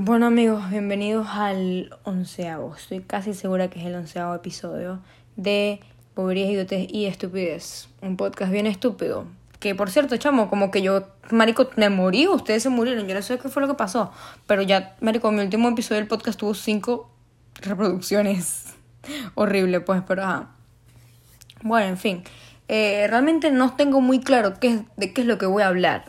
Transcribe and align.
Bueno 0.00 0.26
amigos, 0.26 0.70
bienvenidos 0.70 1.26
al 1.28 1.90
onceavo. 2.04 2.72
Estoy 2.76 3.00
casi 3.00 3.34
segura 3.34 3.68
que 3.68 3.80
es 3.80 3.86
el 3.86 3.96
onceavo 3.96 4.32
episodio 4.32 5.00
de 5.34 5.80
Boberías, 6.14 6.50
Idiotes 6.50 6.86
y 6.88 7.06
Estupidez. 7.06 7.88
Un 8.00 8.16
podcast 8.16 8.52
bien 8.52 8.68
estúpido. 8.68 9.26
Que 9.58 9.74
por 9.74 9.90
cierto, 9.90 10.16
chamo, 10.16 10.50
como 10.50 10.70
que 10.70 10.82
yo, 10.82 11.08
marico, 11.32 11.68
me 11.74 11.90
morí, 11.90 12.28
ustedes 12.28 12.62
se 12.62 12.68
murieron. 12.68 13.08
Yo 13.08 13.14
no 13.16 13.22
sé 13.22 13.40
qué 13.40 13.48
fue 13.48 13.60
lo 13.60 13.66
que 13.66 13.74
pasó. 13.74 14.12
Pero 14.46 14.62
ya, 14.62 14.94
marico, 15.00 15.32
mi 15.32 15.42
último 15.42 15.68
episodio 15.68 16.00
del 16.00 16.06
podcast 16.06 16.38
tuvo 16.38 16.54
cinco 16.54 17.10
reproducciones. 17.60 18.66
Horrible, 19.34 19.80
pues, 19.80 20.02
pero 20.06 20.22
ajá. 20.22 20.50
Bueno, 21.62 21.88
en 21.88 21.98
fin. 21.98 22.22
Eh, 22.68 23.04
realmente 23.08 23.50
no 23.50 23.74
tengo 23.74 24.00
muy 24.00 24.20
claro 24.20 24.60
qué, 24.60 24.84
de 24.96 25.12
qué 25.12 25.22
es 25.22 25.26
lo 25.26 25.38
que 25.38 25.46
voy 25.46 25.64
a 25.64 25.66
hablar 25.66 26.04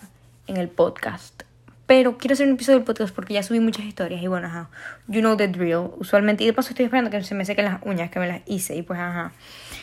en 0.46 0.58
el 0.58 0.70
podcast. 0.70 1.49
Pero 1.90 2.20
quiero 2.20 2.36
hacer 2.36 2.46
un 2.46 2.54
episodio 2.54 2.78
del 2.78 2.86
podcast 2.86 3.16
porque 3.16 3.34
ya 3.34 3.42
subí 3.42 3.60
muchas 3.60 3.84
historias 3.84 4.22
y 4.22 4.28
bueno, 4.28 4.46
ajá. 4.46 4.70
You 5.08 5.22
know 5.22 5.36
the 5.36 5.48
drill. 5.48 5.90
Usualmente. 5.98 6.44
Y 6.44 6.46
de 6.46 6.54
paso 6.54 6.70
estoy 6.70 6.86
esperando 6.86 7.10
que 7.10 7.24
se 7.24 7.34
me 7.34 7.46
sequen 7.46 7.66
las 7.66 7.82
uñas, 7.82 8.12
que 8.12 8.20
me 8.20 8.28
las 8.28 8.42
hice 8.46 8.76
y 8.76 8.84
pues 8.84 9.00
ajá. 9.00 9.32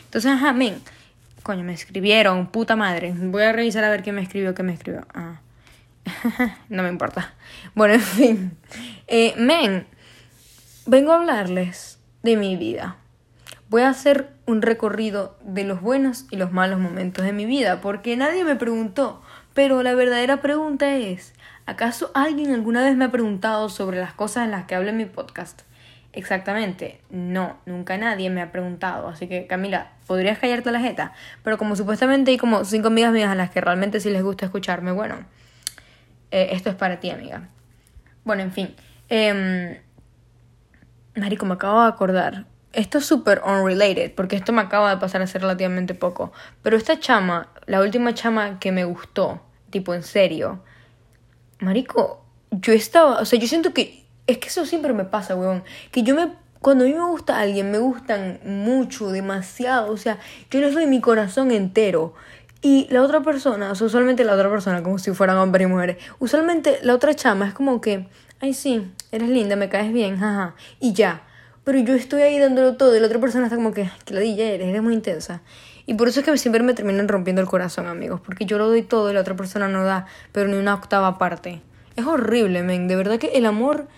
Entonces, 0.05 0.31
ajá, 0.31 0.53
men. 0.53 0.81
Coño, 1.43 1.65
me 1.65 1.73
escribieron, 1.73 2.47
puta 2.47 2.77
madre. 2.77 3.13
Voy 3.13 3.43
a 3.43 3.51
revisar 3.51 3.83
a 3.83 3.91
ver 3.91 4.05
quién 4.05 4.15
me 4.15 4.23
escribió, 4.23 4.55
qué 4.55 4.63
me 4.63 4.73
escribió. 4.73 5.05
Ah. 5.15 5.41
no 6.69 6.85
me 6.85 6.91
importa. 6.91 7.35
Bueno, 7.75 7.95
en 7.95 8.01
fin. 8.01 8.57
Eh, 9.09 9.35
men, 9.37 9.85
vengo 10.87 11.11
a 11.11 11.17
hablarles 11.17 11.99
de 12.23 12.37
mi 12.37 12.55
vida. 12.55 12.99
Voy 13.69 13.83
a 13.83 13.89
hacer 13.89 14.31
un 14.47 14.63
recorrido 14.63 15.37
de 15.43 15.65
los 15.65 15.81
buenos 15.81 16.27
y 16.31 16.37
los 16.37 16.53
malos 16.53 16.79
momentos 16.79 17.25
de 17.25 17.33
mi 17.33 17.47
vida 17.47 17.81
porque 17.81 18.17
nadie 18.17 18.45
me 18.45 18.55
preguntó. 18.55 19.23
Pero 19.57 19.83
la 19.83 19.95
verdadera 19.95 20.41
pregunta 20.41 20.95
es, 20.95 21.33
¿Acaso 21.67 22.13
alguien 22.15 22.55
alguna 22.55 22.85
vez 22.85 22.97
me 22.97 23.07
ha 23.07 23.11
preguntado 23.11 23.69
sobre 23.69 23.99
las 23.99 24.13
cosas 24.13 24.45
en 24.45 24.53
las 24.53 24.67
que 24.67 24.77
hablo 24.77 24.91
en 24.91 24.97
mi 24.97 25.05
podcast? 25.05 25.63
Exactamente, 26.13 27.01
no, 27.11 27.59
nunca 27.67 27.99
nadie 27.99 28.31
me 28.31 28.41
ha 28.41 28.53
preguntado. 28.53 29.09
Así 29.09 29.27
que, 29.27 29.49
Camila, 29.49 29.91
podrías 30.07 30.39
callarte 30.39 30.71
la 30.71 30.79
jeta. 30.79 31.13
Pero 31.43 31.59
como 31.59 31.75
supuestamente 31.75 32.31
hay 32.31 32.37
como 32.37 32.65
cinco 32.65 32.87
amigas 32.87 33.13
mías 33.13 33.31
a 33.31 33.35
las 33.35 33.51
que 33.51 33.61
realmente 33.61 33.99
sí 33.99 34.11
les 34.11 34.23
gusta 34.23 34.45
escucharme, 34.45 34.93
bueno, 34.93 35.17
eh, 36.31 36.51
esto 36.53 36.71
es 36.71 36.77
para 36.77 37.01
ti, 37.01 37.11
amiga. 37.11 37.49
Bueno, 38.23 38.45
en 38.45 38.53
fin. 38.53 38.77
Eh, 39.09 39.81
Marico, 41.17 41.47
me 41.47 41.55
acabo 41.55 41.83
de 41.83 41.89
acordar. 41.89 42.47
Esto 42.77 42.99
es 42.99 43.07
súper 43.07 43.41
unrelated, 43.43 44.15
porque 44.15 44.37
esto 44.37 44.53
me 44.53 44.61
acaba 44.61 44.91
de 44.91 44.99
pasar 44.99 45.23
hace 45.23 45.39
relativamente 45.39 45.95
poco. 45.95 46.31
Pero 46.63 46.77
esta 46.77 47.01
chama, 47.01 47.49
la 47.65 47.81
última 47.81 48.13
chama 48.13 48.59
que 48.61 48.71
me 48.71 48.85
gustó, 48.85 49.41
tipo 49.71 49.95
en 49.95 50.03
serio, 50.03 50.63
Marico, 51.59 52.23
yo 52.51 52.75
estaba, 52.75 53.19
o 53.19 53.25
sea, 53.25 53.39
yo 53.39 53.49
siento 53.49 53.73
que 53.73 54.05
es 54.27 54.37
que 54.37 54.49
eso 54.49 54.67
siempre 54.67 54.93
me 54.93 55.07
pasa, 55.07 55.35
weón, 55.37 55.65
que 55.91 56.03
yo 56.03 56.15
me 56.15 56.33
cuando 56.61 56.85
a 56.85 56.87
mí 56.87 56.93
me 56.93 57.07
gusta 57.07 57.39
alguien, 57.39 57.71
me 57.71 57.79
gustan 57.79 58.41
mucho, 58.45 59.11
demasiado, 59.11 59.91
o 59.91 59.97
sea, 59.97 60.19
yo 60.51 60.61
les 60.61 60.75
doy 60.75 60.87
mi 60.87 61.01
corazón 61.01 61.53
entero. 61.53 62.13
Y 62.61 62.89
la 62.91 63.01
otra 63.01 63.23
persona, 63.23 63.71
o 63.71 63.75
sea, 63.75 63.87
usualmente 63.87 64.23
la 64.23 64.35
otra 64.35 64.51
persona, 64.51 64.83
como 64.83 64.99
si 64.99 65.13
fueran 65.13 65.39
hombres 65.39 65.67
y 65.67 65.71
mujeres, 65.71 65.97
usualmente 66.19 66.79
la 66.83 66.95
otra 66.95 67.15
chama 67.15 67.49
es 67.49 67.55
como 67.55 67.81
que, 67.81 68.09
ay 68.41 68.53
sí, 68.53 68.93
eres 69.13 69.31
linda, 69.31 69.57
me 69.57 69.71
caes 69.71 69.93
bien, 69.95 70.19
jaja, 70.19 70.57
y 70.79 70.93
ya. 70.93 71.23
Pero 71.67 71.81
yo 71.81 71.97
estoy 71.97 72.23
ahí 72.23 72.39
dándolo 72.39 72.77
todo 72.77 72.97
y 72.97 73.01
la 73.01 73.07
otra 73.07 73.19
persona 73.19 73.47
está 73.47 73.57
como 73.57 73.73
que, 73.73 73.91
que 74.05 74.15
la 74.15 74.21
DJ 74.21 74.55
eres, 74.55 74.83
muy 74.85 74.95
intensa. 74.95 75.41
Y 75.85 75.95
por 75.95 76.07
eso 76.07 76.21
es 76.21 76.27
que 76.27 76.39
siempre 76.39 76.63
me 76.63 76.75
terminan 76.75 77.09
rompiendo 77.09 77.43
el 77.43 77.49
corazón, 77.49 77.89
amigos. 77.89 78.21
Porque 78.25 78.47
yo 78.47 78.57
lo 78.57 78.69
doy 78.69 78.83
todo 78.83 79.11
y 79.11 79.15
la 79.15 79.23
otra 79.23 79.35
persona 79.35 79.67
no 79.67 79.83
da, 79.83 80.07
pero 80.31 80.47
ni 80.47 80.57
una 80.59 80.75
octava 80.75 81.19
parte. 81.19 81.61
Es 81.97 82.07
horrible, 82.07 82.63
men. 82.63 82.87
De 82.87 82.95
verdad 82.95 83.19
que 83.19 83.33
el 83.35 83.47
amor 83.47 83.89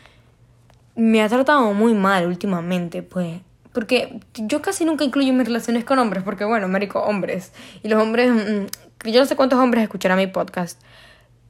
me 0.96 1.22
ha 1.22 1.28
tratado 1.28 1.74
muy 1.74 1.92
mal 1.92 2.27
últimamente, 2.27 3.02
pues. 3.02 3.42
Porque 3.74 4.19
yo 4.34 4.62
casi 4.62 4.86
nunca 4.86 5.05
incluyo 5.05 5.34
mis 5.34 5.46
relaciones 5.46 5.84
con 5.84 5.98
hombres, 5.98 6.22
porque 6.22 6.46
bueno, 6.46 6.69
marico, 6.69 7.00
hombres. 7.00 7.52
Y 7.83 7.89
los 7.89 8.02
hombres, 8.02 8.30
mm, 8.30 9.11
yo 9.11 9.20
no 9.20 9.27
sé 9.27 9.36
cuántos 9.36 9.58
hombres 9.58 9.84
escucharán 9.84 10.17
mi 10.17 10.27
podcast. 10.27 10.80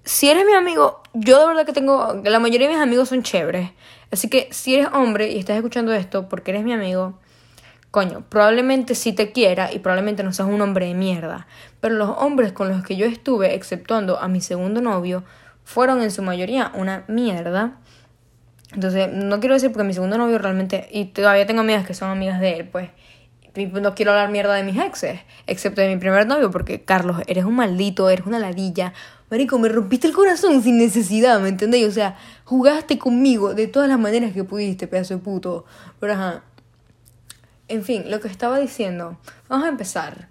Si 0.08 0.30
eres 0.30 0.46
mi 0.46 0.54
amigo, 0.54 1.02
yo 1.12 1.38
de 1.38 1.46
verdad 1.48 1.66
que 1.66 1.74
tengo, 1.74 2.22
la 2.24 2.38
mayoría 2.38 2.66
de 2.66 2.72
mis 2.72 2.82
amigos 2.82 3.10
son 3.10 3.22
chéveres. 3.22 3.72
Así 4.10 4.30
que 4.30 4.48
si 4.52 4.74
eres 4.74 4.88
hombre 4.94 5.30
y 5.32 5.38
estás 5.38 5.56
escuchando 5.56 5.92
esto 5.92 6.30
porque 6.30 6.50
eres 6.50 6.64
mi 6.64 6.72
amigo, 6.72 7.18
coño, 7.90 8.24
probablemente 8.26 8.94
sí 8.94 9.12
te 9.12 9.32
quiera 9.32 9.70
y 9.70 9.80
probablemente 9.80 10.22
no 10.22 10.32
seas 10.32 10.48
un 10.48 10.62
hombre 10.62 10.86
de 10.86 10.94
mierda. 10.94 11.46
Pero 11.80 11.96
los 11.96 12.08
hombres 12.16 12.52
con 12.52 12.70
los 12.70 12.82
que 12.82 12.96
yo 12.96 13.04
estuve, 13.04 13.54
exceptuando 13.54 14.18
a 14.18 14.28
mi 14.28 14.40
segundo 14.40 14.80
novio, 14.80 15.24
fueron 15.62 16.00
en 16.00 16.10
su 16.10 16.22
mayoría 16.22 16.72
una 16.74 17.04
mierda. 17.06 17.76
Entonces, 18.72 19.12
no 19.12 19.40
quiero 19.40 19.56
decir 19.56 19.70
porque 19.70 19.84
mi 19.84 19.92
segundo 19.92 20.16
novio 20.16 20.38
realmente, 20.38 20.88
y 20.90 21.04
todavía 21.04 21.46
tengo 21.46 21.60
amigas 21.60 21.86
que 21.86 21.92
son 21.92 22.08
amigas 22.08 22.40
de 22.40 22.56
él, 22.56 22.66
pues 22.66 22.88
no 23.54 23.94
quiero 23.94 24.12
hablar 24.12 24.30
mierda 24.30 24.54
de 24.54 24.62
mis 24.62 24.80
exes, 24.80 25.20
excepto 25.46 25.82
de 25.82 25.88
mi 25.88 26.00
primer 26.00 26.26
novio, 26.26 26.50
porque 26.50 26.82
Carlos, 26.82 27.20
eres 27.26 27.44
un 27.44 27.56
maldito, 27.56 28.08
eres 28.08 28.24
una 28.24 28.38
ladilla. 28.38 28.94
Marico, 29.30 29.58
me 29.58 29.68
rompiste 29.68 30.06
el 30.06 30.14
corazón 30.14 30.62
sin 30.62 30.78
necesidad, 30.78 31.40
¿me 31.40 31.48
entendéis? 31.48 31.86
O 31.86 31.92
sea, 31.92 32.16
jugaste 32.44 32.98
conmigo 32.98 33.54
de 33.54 33.66
todas 33.66 33.88
las 33.88 33.98
maneras 33.98 34.32
que 34.32 34.44
pudiste, 34.44 34.86
pedazo 34.86 35.14
de 35.14 35.20
puto. 35.20 35.66
Pero 36.00 36.14
ajá, 36.14 36.44
en 37.68 37.84
fin, 37.84 38.10
lo 38.10 38.20
que 38.20 38.28
estaba 38.28 38.58
diciendo, 38.58 39.18
vamos 39.48 39.66
a 39.66 39.68
empezar. 39.68 40.28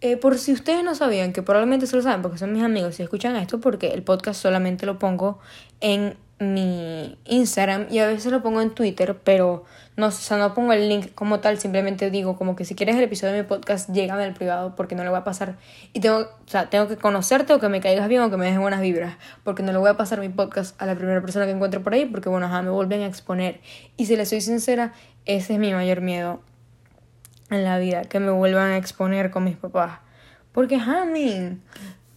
Eh, 0.00 0.16
por 0.16 0.38
si 0.38 0.52
ustedes 0.52 0.84
no 0.84 0.94
sabían, 0.94 1.32
que 1.32 1.42
probablemente 1.42 1.86
se 1.86 1.96
lo 1.96 2.02
saben 2.02 2.22
porque 2.22 2.38
son 2.38 2.52
mis 2.52 2.62
amigos 2.62 3.00
y 3.00 3.02
escuchan 3.02 3.34
esto, 3.36 3.60
porque 3.60 3.88
el 3.88 4.02
podcast 4.02 4.40
solamente 4.40 4.86
lo 4.86 4.98
pongo 4.98 5.40
en 5.80 6.16
mi 6.38 7.18
Instagram 7.24 7.86
y 7.90 7.98
a 7.98 8.06
veces 8.06 8.30
lo 8.30 8.42
pongo 8.42 8.60
en 8.60 8.70
Twitter, 8.70 9.18
pero 9.24 9.64
no, 9.96 10.06
o 10.08 10.10
sea, 10.10 10.36
no 10.36 10.52
pongo 10.52 10.72
el 10.72 10.88
link 10.88 11.14
como 11.14 11.40
tal, 11.40 11.58
simplemente 11.58 12.10
digo 12.10 12.36
como 12.36 12.54
que 12.54 12.64
si 12.64 12.74
quieres 12.74 12.96
el 12.96 13.02
episodio 13.02 13.32
de 13.32 13.42
mi 13.42 13.48
podcast, 13.48 13.90
llégame 13.90 14.24
al 14.24 14.34
privado 14.34 14.74
porque 14.76 14.94
no 14.94 15.02
le 15.02 15.08
voy 15.08 15.18
a 15.18 15.24
pasar 15.24 15.56
y 15.92 16.00
tengo, 16.00 16.18
o 16.18 16.48
sea, 16.48 16.68
tengo 16.68 16.86
que 16.86 16.96
conocerte 16.96 17.54
o 17.54 17.60
que 17.60 17.68
me 17.68 17.80
caigas 17.80 18.06
bien 18.08 18.20
o 18.20 18.30
que 18.30 18.36
me 18.36 18.44
dejes 18.44 18.60
buenas 18.60 18.80
vibras, 18.80 19.16
porque 19.42 19.62
no 19.62 19.72
le 19.72 19.78
voy 19.78 19.88
a 19.88 19.96
pasar 19.96 20.20
mi 20.20 20.28
podcast 20.28 20.80
a 20.80 20.86
la 20.86 20.94
primera 20.94 21.20
persona 21.22 21.46
que 21.46 21.52
encuentre 21.52 21.80
por 21.80 21.94
ahí, 21.94 22.04
porque 22.04 22.28
bueno, 22.28 22.46
ajá, 22.46 22.60
me 22.62 22.70
vuelven 22.70 23.00
a 23.02 23.06
exponer 23.06 23.60
y 23.96 24.06
si 24.06 24.16
le 24.16 24.26
soy 24.26 24.42
sincera, 24.42 24.92
ese 25.24 25.54
es 25.54 25.58
mi 25.58 25.72
mayor 25.72 26.02
miedo 26.02 26.40
en 27.50 27.64
la 27.64 27.78
vida, 27.78 28.02
que 28.02 28.20
me 28.20 28.30
vuelvan 28.30 28.72
a 28.72 28.76
exponer 28.76 29.30
con 29.30 29.44
mis 29.44 29.56
papás. 29.56 30.00
Porque, 30.52 30.76
honey, 30.76 31.58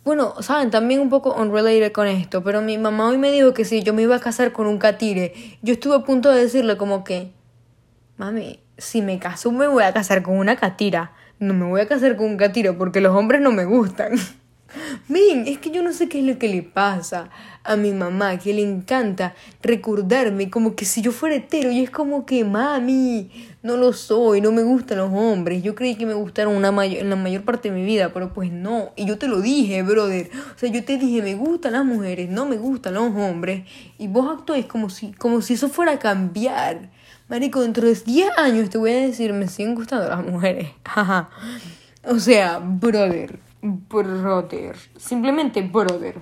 bueno, 0.03 0.33
saben, 0.41 0.69
también 0.69 1.01
un 1.01 1.09
poco 1.09 1.33
unrelated 1.33 1.91
con 1.91 2.07
esto, 2.07 2.43
pero 2.43 2.61
mi 2.61 2.77
mamá 2.77 3.09
hoy 3.09 3.17
me 3.17 3.31
dijo 3.31 3.53
que 3.53 3.65
si 3.65 3.83
yo 3.83 3.93
me 3.93 4.01
iba 4.01 4.15
a 4.15 4.19
casar 4.19 4.51
con 4.51 4.65
un 4.65 4.79
catire, 4.79 5.33
yo 5.61 5.73
estuve 5.73 5.95
a 5.95 5.99
punto 5.99 6.31
de 6.31 6.41
decirle 6.41 6.77
como 6.77 7.03
que, 7.03 7.31
mami, 8.19 8.59
si 8.77 9.01
me 9.01 9.17
caso 9.17 9.49
me 9.51 9.67
voy 9.67 9.83
a 9.83 9.93
casar 9.93 10.21
con 10.21 10.37
una 10.37 10.57
catira, 10.57 11.13
no 11.39 11.53
me 11.53 11.65
voy 11.65 11.79
a 11.79 11.87
casar 11.87 12.17
con 12.17 12.25
un 12.27 12.37
catire 12.37 12.73
porque 12.73 12.99
los 12.99 13.15
hombres 13.15 13.41
no 13.41 13.51
me 13.53 13.63
gustan. 13.63 14.11
Miren, 15.07 15.47
es 15.47 15.57
que 15.57 15.71
yo 15.71 15.81
no 15.81 15.93
sé 15.93 16.09
qué 16.09 16.19
es 16.19 16.25
lo 16.25 16.37
que 16.37 16.49
le 16.49 16.61
pasa 16.61 17.29
a 17.63 17.77
mi 17.77 17.93
mamá, 17.93 18.37
que 18.37 18.53
le 18.53 18.61
encanta 18.61 19.33
recordarme 19.63 20.49
como 20.49 20.75
que 20.75 20.83
si 20.83 21.01
yo 21.01 21.13
fuera 21.13 21.35
hetero 21.35 21.71
y 21.71 21.81
es 21.81 21.89
como 21.89 22.25
que, 22.25 22.43
mami, 22.43 23.31
no 23.63 23.77
lo 23.77 23.93
soy, 23.93 24.41
no 24.41 24.51
me 24.51 24.63
gustan 24.63 24.97
los 24.97 25.11
hombres. 25.13 25.63
Yo 25.63 25.73
creí 25.73 25.95
que 25.95 26.05
me 26.05 26.13
gustaron 26.13 26.55
una 26.55 26.73
mayor, 26.73 27.01
en 27.01 27.09
la 27.09 27.15
mayor 27.15 27.43
parte 27.43 27.71
de 27.71 27.75
mi 27.75 27.85
vida, 27.85 28.11
pero 28.13 28.33
pues 28.33 28.51
no. 28.51 28.89
Y 28.97 29.05
yo 29.05 29.17
te 29.17 29.29
lo 29.29 29.39
dije, 29.41 29.81
brother. 29.81 30.29
O 30.55 30.59
sea, 30.59 30.69
yo 30.69 30.83
te 30.83 30.97
dije, 30.97 31.21
me 31.21 31.35
gustan 31.35 31.71
las 31.71 31.85
mujeres, 31.85 32.29
no 32.29 32.45
me 32.45 32.57
gustan 32.57 32.95
los 32.95 33.15
hombres. 33.15 33.65
Y 33.97 34.07
vos 34.09 34.29
actuáis 34.37 34.65
como 34.65 34.89
si, 34.89 35.13
como 35.13 35.41
si 35.41 35.53
eso 35.53 35.69
fuera 35.69 35.93
a 35.93 35.99
cambiar. 35.99 36.89
Marico, 37.29 37.61
dentro 37.61 37.87
de 37.87 37.93
10 37.93 38.37
años 38.37 38.69
te 38.69 38.77
voy 38.77 38.91
a 38.91 39.01
decir, 39.01 39.31
me 39.33 39.47
siguen 39.47 39.75
gustando 39.75 40.09
las 40.09 40.25
mujeres. 40.25 40.71
o 42.03 42.19
sea, 42.19 42.59
brother 42.59 43.39
brother. 43.61 44.75
Simplemente 44.97 45.61
brother. 45.61 46.19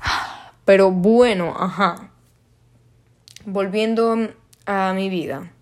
Pero 0.64 0.90
bueno, 0.90 1.54
ajá. 1.58 2.10
Volviendo 3.44 4.30
a 4.66 4.92
mi 4.94 5.08
vida. 5.08 5.52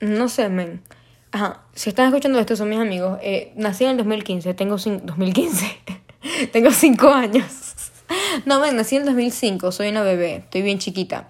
No 0.00 0.28
sé, 0.28 0.48
men. 0.48 0.82
Ajá. 1.30 1.62
Si 1.74 1.88
están 1.90 2.06
escuchando 2.08 2.38
esto, 2.38 2.56
son 2.56 2.68
mis 2.68 2.78
amigos. 2.78 3.18
Eh, 3.22 3.52
nací 3.56 3.84
en 3.84 3.92
el 3.92 3.96
2015. 3.98 4.54
Tengo 4.54 4.76
2015. 4.76 5.66
tengo 6.52 6.70
5 6.70 7.08
años. 7.08 7.74
no, 8.46 8.60
men, 8.60 8.76
nací 8.76 8.96
en 8.96 9.02
el 9.02 9.06
2005. 9.06 9.72
Soy 9.72 9.88
una 9.88 10.02
bebé. 10.02 10.36
Estoy 10.36 10.62
bien 10.62 10.78
chiquita. 10.78 11.28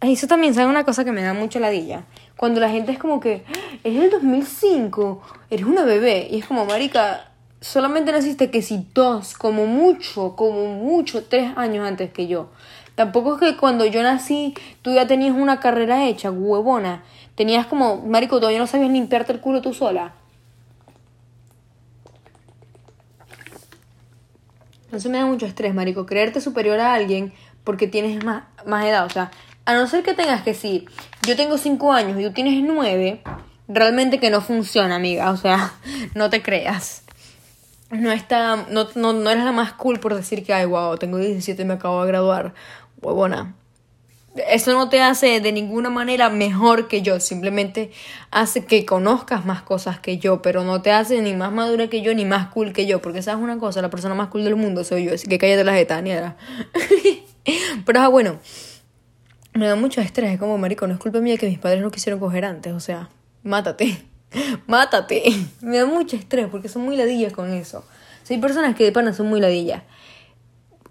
Eso 0.00 0.28
también, 0.28 0.54
¿sabe 0.54 0.68
una 0.68 0.84
cosa 0.84 1.04
que 1.04 1.10
me 1.10 1.22
da 1.22 1.34
mucho 1.34 1.58
ladilla? 1.58 2.04
Cuando 2.36 2.60
la 2.60 2.70
gente 2.70 2.92
es 2.92 2.98
como 2.98 3.18
que, 3.18 3.44
ah, 3.48 3.78
es 3.82 3.96
el 3.96 4.10
2005, 4.10 5.22
eres 5.50 5.66
una 5.66 5.84
bebé. 5.84 6.28
Y 6.30 6.38
es 6.38 6.46
como, 6.46 6.64
marica, 6.66 7.32
solamente 7.60 8.12
naciste 8.12 8.50
que 8.50 8.62
si 8.62 8.86
dos, 8.94 9.34
como 9.34 9.66
mucho, 9.66 10.36
como 10.36 10.66
mucho, 10.66 11.24
tres 11.24 11.56
años 11.56 11.86
antes 11.86 12.12
que 12.12 12.28
yo. 12.28 12.48
Tampoco 12.94 13.34
es 13.34 13.40
que 13.40 13.56
cuando 13.56 13.86
yo 13.86 14.02
nací 14.02 14.54
tú 14.82 14.92
ya 14.92 15.06
tenías 15.06 15.34
una 15.36 15.60
carrera 15.60 16.06
hecha, 16.06 16.30
huevona. 16.30 17.02
Tenías 17.34 17.66
como, 17.66 17.96
marico, 17.98 18.38
todavía 18.38 18.58
no 18.58 18.66
sabías 18.66 18.90
limpiarte 18.90 19.32
el 19.32 19.40
culo 19.40 19.62
tú 19.62 19.74
sola. 19.74 20.14
Eso 24.92 25.10
me 25.10 25.18
da 25.18 25.26
mucho 25.26 25.46
estrés, 25.46 25.74
marico. 25.74 26.06
Creerte 26.06 26.40
superior 26.40 26.80
a 26.80 26.94
alguien 26.94 27.32
porque 27.62 27.86
tienes 27.86 28.24
más, 28.24 28.44
más 28.64 28.84
edad. 28.86 29.04
O 29.04 29.10
sea, 29.10 29.30
A 29.68 29.74
no 29.74 29.86
ser 29.86 30.02
que 30.02 30.14
tengas 30.14 30.40
que 30.40 30.54
si 30.54 30.86
yo 31.26 31.36
tengo 31.36 31.58
5 31.58 31.92
años 31.92 32.18
y 32.18 32.24
tú 32.24 32.32
tienes 32.32 32.62
9, 32.62 33.20
realmente 33.68 34.18
que 34.18 34.30
no 34.30 34.40
funciona, 34.40 34.94
amiga. 34.94 35.30
O 35.30 35.36
sea, 35.36 35.74
no 36.14 36.30
te 36.30 36.40
creas. 36.40 37.02
No 37.90 38.10
está, 38.10 38.64
no, 38.70 38.88
no, 38.94 39.12
no 39.12 39.28
eres 39.28 39.44
la 39.44 39.52
más 39.52 39.74
cool 39.74 40.00
por 40.00 40.14
decir 40.14 40.42
que, 40.42 40.54
ay, 40.54 40.64
wow, 40.64 40.96
tengo 40.96 41.18
17 41.18 41.60
y 41.60 41.64
me 41.66 41.74
acabo 41.74 42.00
de 42.00 42.08
graduar. 42.08 42.54
Huevona. 43.02 43.56
Eso 44.50 44.72
no 44.72 44.88
te 44.88 45.02
hace 45.02 45.38
de 45.42 45.52
ninguna 45.52 45.90
manera 45.90 46.30
mejor 46.30 46.88
que 46.88 47.02
yo, 47.02 47.20
simplemente 47.20 47.90
hace 48.30 48.64
que 48.64 48.86
conozcas 48.86 49.44
más 49.44 49.60
cosas 49.60 50.00
que 50.00 50.16
yo, 50.16 50.40
pero 50.40 50.64
no 50.64 50.80
te 50.80 50.92
hace 50.92 51.20
ni 51.20 51.34
más 51.34 51.52
madura 51.52 51.88
que 51.88 52.00
yo 52.00 52.14
ni 52.14 52.24
más 52.24 52.48
cool 52.48 52.72
que 52.72 52.86
yo, 52.86 53.02
porque 53.02 53.20
sabes 53.20 53.44
una 53.44 53.58
cosa, 53.58 53.82
la 53.82 53.90
persona 53.90 54.14
más 54.14 54.28
cool 54.28 54.44
del 54.44 54.56
mundo 54.56 54.82
soy 54.84 55.04
yo, 55.04 55.14
así 55.14 55.26
que 55.26 55.38
cállate 55.38 55.64
la 55.64 55.74
jeta, 55.74 56.00
pero 57.84 58.00
ah, 58.00 58.08
bueno, 58.08 58.38
me 59.58 59.66
da 59.66 59.74
mucho 59.74 60.00
estrés, 60.00 60.32
es 60.32 60.38
como 60.38 60.56
marico, 60.56 60.86
no 60.86 60.94
es 60.94 61.00
culpa 61.00 61.18
mía 61.20 61.36
que 61.36 61.46
mis 61.46 61.58
padres 61.58 61.82
no 61.82 61.90
quisieron 61.90 62.20
coger 62.20 62.44
antes, 62.44 62.72
o 62.72 62.80
sea, 62.80 63.10
mátate, 63.42 64.04
mátate. 64.66 65.24
me 65.60 65.78
da 65.78 65.86
mucho 65.86 66.16
estrés 66.16 66.46
porque 66.48 66.68
son 66.68 66.82
muy 66.82 66.96
ladillas 66.96 67.32
con 67.32 67.52
eso. 67.52 67.78
O 67.78 68.32
hay 68.32 68.38
personas 68.38 68.76
que 68.76 68.84
de 68.84 68.92
pana 68.92 69.12
son 69.12 69.26
muy 69.26 69.40
ladillas. 69.40 69.82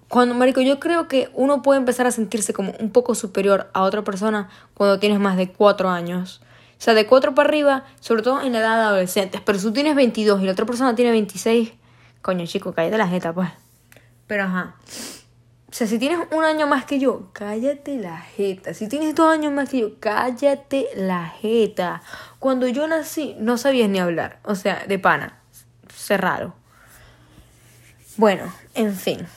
Cuando, 0.10 0.34
marico, 0.34 0.62
yo 0.62 0.80
creo 0.80 1.08
que 1.08 1.30
uno 1.34 1.62
puede 1.62 1.80
empezar 1.80 2.08
a 2.08 2.12
sentirse 2.12 2.54
como 2.54 2.74
un 2.80 2.92
poco 2.92 3.14
superior 3.14 3.70
a 3.74 3.84
otra 3.84 4.04
persona 4.04 4.50
cuando 4.74 5.00
tienes 5.00 5.20
más 5.20 5.38
de 5.38 5.52
cuatro 5.52 5.90
años. 5.90 6.42
O 6.80 6.82
sea, 6.82 6.94
de 6.94 7.06
cuatro 7.06 7.36
para 7.36 7.50
arriba, 7.50 7.86
sobre 8.00 8.22
todo 8.22 8.42
en 8.42 8.54
la 8.54 8.60
edad 8.60 8.78
de 8.78 8.84
adolescentes. 8.84 9.42
Pero 9.42 9.60
si 9.60 9.66
tú 9.66 9.74
tienes 9.74 9.96
22 9.96 10.42
y 10.42 10.46
la 10.46 10.54
otra 10.54 10.66
persona 10.66 10.96
tiene 10.96 11.12
26, 11.12 11.74
coño, 12.22 12.46
chico, 12.46 12.74
cállate 12.74 12.98
la 12.98 13.08
jeta, 13.08 13.34
pues. 13.34 13.50
Pero 14.28 14.44
ajá. 14.44 14.76
O 15.70 15.74
sea, 15.74 15.86
si 15.86 16.00
tienes 16.00 16.20
un 16.32 16.46
año 16.46 16.66
más 16.66 16.86
que 16.86 16.98
yo, 16.98 17.30
cállate 17.34 17.98
la 17.98 18.18
jeta. 18.20 18.74
Si 18.74 18.88
tienes 18.88 19.16
dos 19.16 19.32
años 19.32 19.52
más 19.52 19.70
que 19.70 19.80
yo, 19.82 20.00
cállate 20.00 20.88
la 20.96 21.26
jeta. 21.26 22.02
Cuando 22.40 22.68
yo 22.68 22.88
nací, 22.88 23.36
no 23.40 23.58
sabías 23.58 23.90
ni 23.90 24.00
hablar. 24.00 24.40
O 24.44 24.56
sea, 24.56 24.86
de 24.88 24.98
pana. 24.98 25.40
Cerrado. 25.94 26.54
Bueno, 28.16 28.52
en 28.76 28.96
fin. 28.96 29.28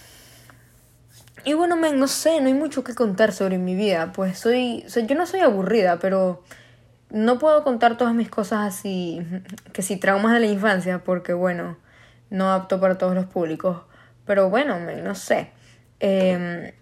Y 1.45 1.55
bueno, 1.55 1.77
men, 1.77 1.99
no 1.99 2.07
sé, 2.07 2.41
no 2.41 2.47
hay 2.47 2.55
mucho 2.55 2.85
que 2.85 2.95
contar 2.95 3.33
sobre 3.33 3.59
mi 3.59 3.75
vida. 3.75 4.13
Pues 4.13 4.39
soy, 4.39 4.85
yo 4.87 5.15
no 5.17 5.27
soy 5.27 5.41
aburrida, 5.41 5.99
pero 5.99 6.45
no 7.11 7.39
puedo 7.41 7.65
contar 7.65 7.97
todas 7.97 8.15
mis 8.15 8.31
cosas 8.31 8.73
así, 8.73 9.21
que 9.73 9.83
si 9.83 9.97
traumas 9.97 10.33
de 10.35 10.41
la 10.41 10.47
infancia, 10.47 11.03
porque 11.03 11.33
bueno, 11.33 11.77
no 12.31 12.53
apto 12.53 12.79
para 12.79 12.99
todos 12.99 13.15
los 13.15 13.27
públicos. 13.27 13.79
Pero 14.27 14.49
bueno, 14.49 14.79
men, 14.79 15.03
no 15.03 15.17
sé. 15.17 15.51
Em, 16.01 16.73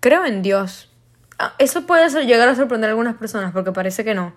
creo 0.00 0.26
en 0.26 0.42
Dios. 0.42 0.90
Ah, 1.38 1.54
eso 1.58 1.86
puede 1.86 2.08
llegar 2.26 2.48
a 2.48 2.54
sorprender 2.54 2.88
a 2.88 2.92
algunas 2.92 3.16
personas, 3.16 3.52
porque 3.52 3.72
parece 3.72 4.04
que 4.04 4.14
no. 4.14 4.34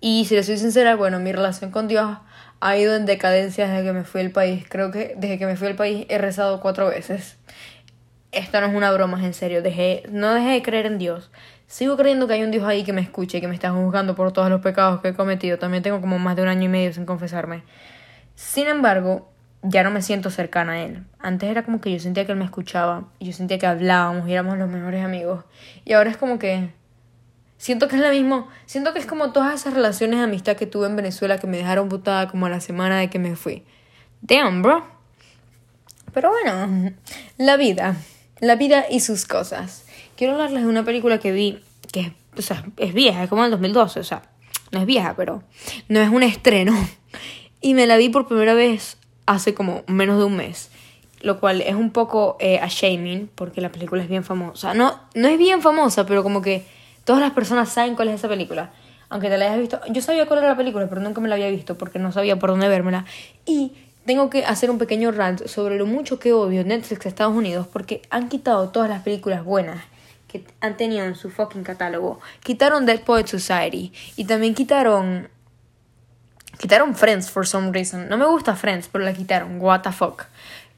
Y 0.00 0.24
si 0.24 0.34
le 0.34 0.42
soy 0.42 0.58
sincera, 0.58 0.96
bueno, 0.96 1.20
mi 1.20 1.32
relación 1.32 1.70
con 1.70 1.86
Dios 1.86 2.18
ha 2.60 2.76
ido 2.76 2.96
en 2.96 3.06
decadencia 3.06 3.68
desde 3.68 3.84
que 3.84 3.92
me 3.92 4.04
fui 4.04 4.22
al 4.22 4.30
país. 4.30 4.64
Creo 4.68 4.90
que 4.90 5.14
desde 5.16 5.38
que 5.38 5.46
me 5.46 5.56
fui 5.56 5.68
al 5.68 5.76
país 5.76 6.06
he 6.08 6.18
rezado 6.18 6.60
cuatro 6.60 6.88
veces 6.88 7.36
esto 8.32 8.60
no 8.60 8.68
es 8.68 8.74
una 8.74 8.92
broma, 8.92 9.18
es 9.18 9.24
en 9.24 9.34
serio. 9.34 9.62
Dejé, 9.62 10.04
no 10.10 10.32
dejé 10.34 10.50
de 10.50 10.62
creer 10.62 10.86
en 10.86 10.98
Dios. 10.98 11.30
Sigo 11.66 11.96
creyendo 11.96 12.26
que 12.26 12.34
hay 12.34 12.42
un 12.42 12.50
Dios 12.50 12.64
ahí 12.64 12.84
que 12.84 12.92
me 12.92 13.00
escuche 13.00 13.38
y 13.38 13.40
que 13.40 13.48
me 13.48 13.54
está 13.54 13.70
juzgando 13.70 14.14
por 14.14 14.32
todos 14.32 14.50
los 14.50 14.60
pecados 14.60 15.00
que 15.00 15.08
he 15.08 15.14
cometido. 15.14 15.58
También 15.58 15.82
tengo 15.82 16.00
como 16.00 16.18
más 16.18 16.36
de 16.36 16.42
un 16.42 16.48
año 16.48 16.64
y 16.64 16.68
medio 16.68 16.92
sin 16.92 17.06
confesarme. 17.06 17.62
Sin 18.34 18.66
embargo, 18.66 19.29
ya 19.62 19.82
no 19.82 19.90
me 19.90 20.02
siento 20.02 20.30
cercana 20.30 20.72
a 20.72 20.82
Él. 20.82 21.04
Antes 21.18 21.50
era 21.50 21.64
como 21.64 21.80
que 21.80 21.92
yo 21.92 21.98
sentía 21.98 22.26
que 22.26 22.32
Él 22.32 22.38
me 22.38 22.44
escuchaba. 22.44 23.08
Y 23.18 23.26
yo 23.26 23.32
sentía 23.32 23.58
que 23.58 23.66
hablábamos 23.66 24.28
y 24.28 24.32
éramos 24.32 24.58
los 24.58 24.68
mejores 24.68 25.04
amigos. 25.04 25.44
Y 25.84 25.92
ahora 25.92 26.10
es 26.10 26.16
como 26.16 26.38
que... 26.38 26.72
Siento 27.58 27.88
que 27.88 27.96
es 27.96 28.02
lo 28.02 28.10
mismo. 28.10 28.48
Siento 28.64 28.94
que 28.94 29.00
es 29.00 29.06
como 29.06 29.32
todas 29.32 29.54
esas 29.54 29.74
relaciones 29.74 30.18
de 30.18 30.24
amistad 30.24 30.56
que 30.56 30.66
tuve 30.66 30.86
en 30.86 30.96
Venezuela 30.96 31.38
que 31.38 31.46
me 31.46 31.58
dejaron 31.58 31.90
putada 31.90 32.28
como 32.28 32.46
a 32.46 32.48
la 32.48 32.60
semana 32.60 32.98
de 32.98 33.10
que 33.10 33.18
me 33.18 33.36
fui. 33.36 33.64
Damn, 34.22 34.62
bro. 34.62 34.82
Pero 36.12 36.30
bueno, 36.30 36.92
la 37.36 37.56
vida 37.56 37.96
la 38.40 38.56
vida 38.56 38.86
y 38.90 39.00
sus 39.00 39.26
cosas. 39.26 39.84
Quiero 40.16 40.34
hablarles 40.34 40.62
de 40.62 40.68
una 40.68 40.84
película 40.84 41.18
que 41.18 41.32
vi, 41.32 41.60
que 41.92 42.12
o 42.36 42.42
sea, 42.42 42.64
es 42.76 42.94
vieja, 42.94 43.22
es 43.24 43.28
como 43.28 43.44
el 43.44 43.50
2012, 43.50 44.00
o 44.00 44.04
sea, 44.04 44.22
no 44.72 44.80
es 44.80 44.86
vieja, 44.86 45.14
pero 45.16 45.42
no 45.88 46.00
es 46.00 46.08
un 46.08 46.22
estreno. 46.22 46.76
Y 47.60 47.74
me 47.74 47.86
la 47.86 47.98
vi 47.98 48.08
por 48.08 48.26
primera 48.26 48.54
vez 48.54 48.96
hace 49.30 49.54
como 49.54 49.82
menos 49.86 50.18
de 50.18 50.24
un 50.24 50.36
mes. 50.36 50.70
Lo 51.20 51.38
cual 51.38 51.60
es 51.60 51.74
un 51.74 51.90
poco 51.90 52.36
eh, 52.40 52.60
porque 53.34 53.60
la 53.60 53.70
película 53.70 54.02
es 54.02 54.08
bien 54.08 54.24
famosa. 54.24 54.74
No, 54.74 54.98
no 55.14 55.28
es 55.28 55.38
bien 55.38 55.62
famosa, 55.62 56.06
pero 56.06 56.22
como 56.22 56.40
que 56.42 56.64
todas 57.04 57.20
las 57.20 57.32
personas 57.32 57.68
saben 57.68 57.94
cuál 57.94 58.08
es 58.08 58.14
esa 58.16 58.28
película. 58.28 58.70
Aunque 59.08 59.28
te 59.28 59.36
la 59.36 59.46
hayas 59.46 59.58
visto. 59.58 59.80
Yo 59.90 60.02
sabía 60.02 60.26
cuál 60.26 60.40
era 60.40 60.48
la 60.48 60.56
película, 60.56 60.88
pero 60.88 61.00
nunca 61.00 61.20
me 61.20 61.28
la 61.28 61.34
había 61.34 61.50
visto 61.50 61.76
porque 61.76 61.98
no 61.98 62.10
sabía 62.10 62.38
por 62.38 62.50
dónde 62.50 62.68
vérmela. 62.68 63.04
Y 63.44 63.72
tengo 64.06 64.30
que 64.30 64.44
hacer 64.44 64.70
un 64.70 64.78
pequeño 64.78 65.12
rant 65.12 65.46
sobre 65.46 65.76
lo 65.76 65.86
mucho 65.86 66.18
que 66.18 66.32
odio 66.32 66.64
Netflix 66.64 67.02
de 67.04 67.10
Estados 67.10 67.36
Unidos 67.36 67.66
porque 67.70 68.02
han 68.10 68.28
quitado 68.28 68.70
todas 68.70 68.88
las 68.88 69.02
películas 69.02 69.44
buenas 69.44 69.84
que 70.26 70.44
han 70.60 70.76
tenido 70.76 71.04
en 71.04 71.16
su 71.16 71.30
fucking 71.30 71.64
catálogo. 71.64 72.20
Quitaron 72.42 72.86
Dead 72.86 73.00
Poet 73.00 73.26
Society 73.26 73.92
y 74.16 74.24
también 74.24 74.54
quitaron 74.54 75.28
quitaron 76.60 76.94
Friends 76.94 77.30
for 77.30 77.46
some 77.46 77.72
reason. 77.72 78.08
No 78.08 78.18
me 78.18 78.26
gusta 78.26 78.54
Friends, 78.54 78.88
pero 78.92 79.02
la 79.02 79.14
quitaron. 79.14 79.60
What 79.60 79.80
the 79.80 79.92
fuck. 79.92 80.26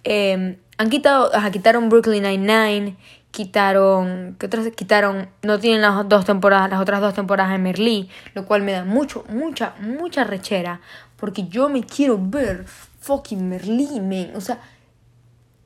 Em, 0.05 0.57
han 0.79 0.91
quitado, 0.91 1.31
quitaron 1.51 1.89
Brooklyn 1.89 2.23
Nine-Nine, 2.23 2.97
quitaron, 3.33 4.37
¿qué 4.39 4.47
otras? 4.47 4.69
Quitaron, 4.75 5.29
no 5.43 5.59
tienen 5.59 5.83
las 5.83 6.09
dos 6.09 6.25
temporadas, 6.25 6.71
las 6.71 6.81
otras 6.81 7.01
dos 7.01 7.15
temporadas 7.15 7.53
de 7.53 7.59
Merlí, 7.59 8.09
lo 8.35 8.47
cual 8.47 8.63
me 8.63 8.73
da 8.73 8.85
mucho, 8.85 9.25
mucha, 9.29 9.75
mucha 9.81 10.25
rechera, 10.25 10.81
porque 11.17 11.49
yo 11.49 11.69
me 11.69 11.83
quiero 11.83 12.19
ver 12.19 12.65
fucking 13.01 13.49
Merlí, 13.49 14.01
men. 14.01 14.33
O 14.37 14.41
sea, 14.41 14.61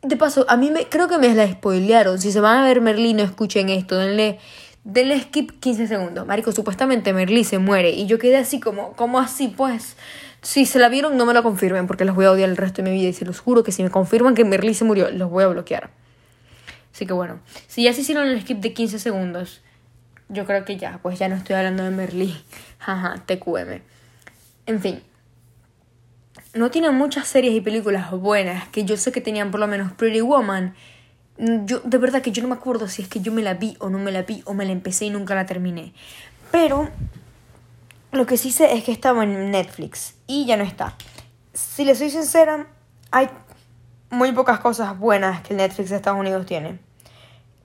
de 0.03 0.17
paso, 0.17 0.47
a 0.49 0.57
mí 0.57 0.71
me, 0.71 0.87
creo 0.89 1.09
que 1.09 1.19
me 1.19 1.35
la 1.35 1.47
spoilearon. 1.47 2.19
Si 2.19 2.33
se 2.33 2.41
van 2.41 2.59
a 2.59 2.65
ver 2.65 2.81
Merlí, 2.81 3.13
no 3.13 3.23
escuchen 3.23 3.69
esto. 3.69 3.97
Denle, 3.97 4.39
denle 4.87 5.21
skip 5.21 5.51
15 5.61 5.89
segundos. 5.89 6.27
Marico, 6.27 6.53
supuestamente 6.53 7.13
Merlí 7.13 7.45
se 7.45 7.59
muere. 7.59 7.91
Y 7.91 8.07
yo 8.07 8.19
quedé 8.19 8.37
así 8.37 8.61
como, 8.61 8.93
como 8.93 9.19
así, 9.19 9.49
pues. 9.49 9.97
Si 10.43 10.65
se 10.65 10.79
la 10.79 10.89
vieron, 10.89 11.17
no 11.17 11.27
me 11.27 11.35
lo 11.35 11.43
confirmen 11.43 11.89
porque 11.89 12.05
los 12.05 12.15
voy 12.15 12.25
a 12.27 12.31
odiar 12.31 12.49
el 12.49 12.57
resto 12.57 12.83
de 12.83 12.91
mi 12.91 12.97
vida. 12.97 13.09
Y 13.09 13.13
se 13.13 13.25
los 13.25 13.41
juro 13.41 13.65
que 13.65 13.73
si 13.73 13.83
me 13.83 13.91
confirman 13.91 14.35
que 14.35 14.45
Merlí 14.45 14.75
se 14.75 14.85
murió, 14.85 15.11
los 15.11 15.29
voy 15.29 15.45
a 15.45 15.49
bloquear. 15.49 15.91
Así 16.95 17.05
que 17.05 17.13
bueno, 17.13 17.41
si 17.67 17.83
ya 17.83 17.93
se 17.93 18.03
hicieron 18.03 18.29
el 18.29 18.41
skip 18.41 18.61
de 18.61 18.73
15 18.73 18.99
segundos, 19.01 19.61
yo 20.29 20.47
creo 20.47 20.65
que 20.65 20.77
ya, 20.77 20.99
pues 21.03 21.19
ya 21.19 21.29
no 21.29 21.35
estoy 21.35 21.57
hablando 21.57 21.83
de 21.83 21.91
Merlí. 21.91 22.35
Jaja, 22.79 23.23
TQM. 23.27 23.81
En 24.67 24.81
fin, 24.81 25.03
no 26.55 26.71
tiene 26.71 26.91
muchas 26.91 27.27
series 27.27 27.55
y 27.55 27.61
películas 27.61 28.11
buenas, 28.13 28.69
que 28.69 28.85
yo 28.85 28.97
sé 28.97 29.13
que 29.13 29.21
tenían 29.21 29.51
por 29.51 29.61
lo 29.61 29.67
menos 29.67 29.93
Pretty 29.93 30.21
Woman. 30.21 30.75
Yo, 31.39 31.81
de 31.81 31.99
verdad 31.99 32.23
que 32.23 32.33
yo 32.33 32.43
no 32.43 32.49
me 32.49 32.55
acuerdo 32.55 32.89
si 32.89 33.03
es 33.03 33.09
que 33.09 33.21
yo 33.21 33.31
me 33.31 33.43
la 33.43 33.55
vi 33.55 33.77
o 33.79 33.91
no 33.91 33.99
me 33.99 34.11
la 34.11 34.23
vi 34.23 34.43
o 34.47 34.55
me 34.55 34.65
la 34.65 34.73
empecé 34.73 35.07
y 35.07 35.11
nunca 35.11 35.35
la 35.35 35.47
terminé. 35.47 35.93
Pero 36.51 36.89
lo 38.13 38.27
que 38.27 38.37
sí 38.37 38.51
sé 38.51 38.75
es 38.75 38.85
que 38.85 38.93
estaba 38.93 39.25
en 39.25 39.51
Netflix 39.51 40.15
y 40.27 40.47
ya 40.47 40.57
no 40.57 40.65
está. 40.65 40.95
Si 41.53 41.85
le 41.85 41.95
soy 41.95 42.11
sincera, 42.11 42.67
hay 43.11 43.29
muy 44.11 44.33
pocas 44.33 44.61
cosas 44.61 44.99
buenas 44.99 45.43
que 45.43 45.53
el 45.53 45.59
Netflix 45.59 45.91
de 45.91 45.97
Estados 45.97 46.19
Unidos 46.19 46.47
tiene. 46.47 46.79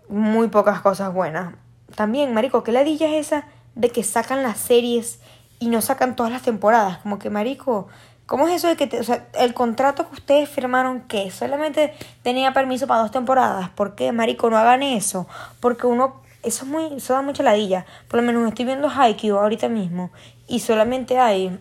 Muy 0.10 0.50
pocas 0.50 0.82
cosas 0.82 1.14
buenas. 1.14 1.54
También, 1.96 2.34
marico, 2.34 2.64
que 2.64 2.72
ladilla 2.72 3.08
es 3.08 3.28
esa 3.28 3.46
de 3.76 3.90
que 3.90 4.04
sacan 4.04 4.44
las 4.44 4.58
series 4.58 5.20
y 5.60 5.68
no 5.68 5.82
sacan 5.82 6.16
todas 6.16 6.32
las 6.32 6.42
temporadas. 6.42 6.98
Como 6.98 7.20
que, 7.20 7.30
marico, 7.30 7.88
¿Cómo 8.32 8.48
es 8.48 8.56
eso 8.56 8.70
de 8.70 8.78
que, 8.78 8.98
o 8.98 9.04
sea, 9.04 9.28
el 9.34 9.54
contrato 9.54 10.08
que 10.08 10.14
ustedes 10.14 10.48
firmaron 10.48 11.02
que 11.02 11.30
solamente 11.32 11.94
tenía 12.24 12.54
permiso 12.54 12.88
para 12.88 13.02
dos 13.02 13.12
temporadas? 13.12 13.68
¿Por 13.72 13.94
qué, 13.94 14.14
marico, 14.14 14.50
no 14.50 14.58
hagan 14.58 14.84
eso? 14.84 15.28
Porque 15.60 15.86
uno, 15.86 16.22
eso 16.42 16.64
es 16.64 16.72
muy, 16.72 16.94
eso 16.96 17.12
da 17.14 17.22
mucha 17.24 17.44
ladilla. 17.44 17.86
Por 18.08 18.22
lo 18.22 18.26
menos 18.26 18.48
estoy 18.48 18.64
viendo 18.64 18.90
Haikyuu 18.90 19.38
ahorita 19.38 19.68
mismo 19.68 20.12
y 20.48 20.62
solamente 20.62 21.20
hay 21.20 21.60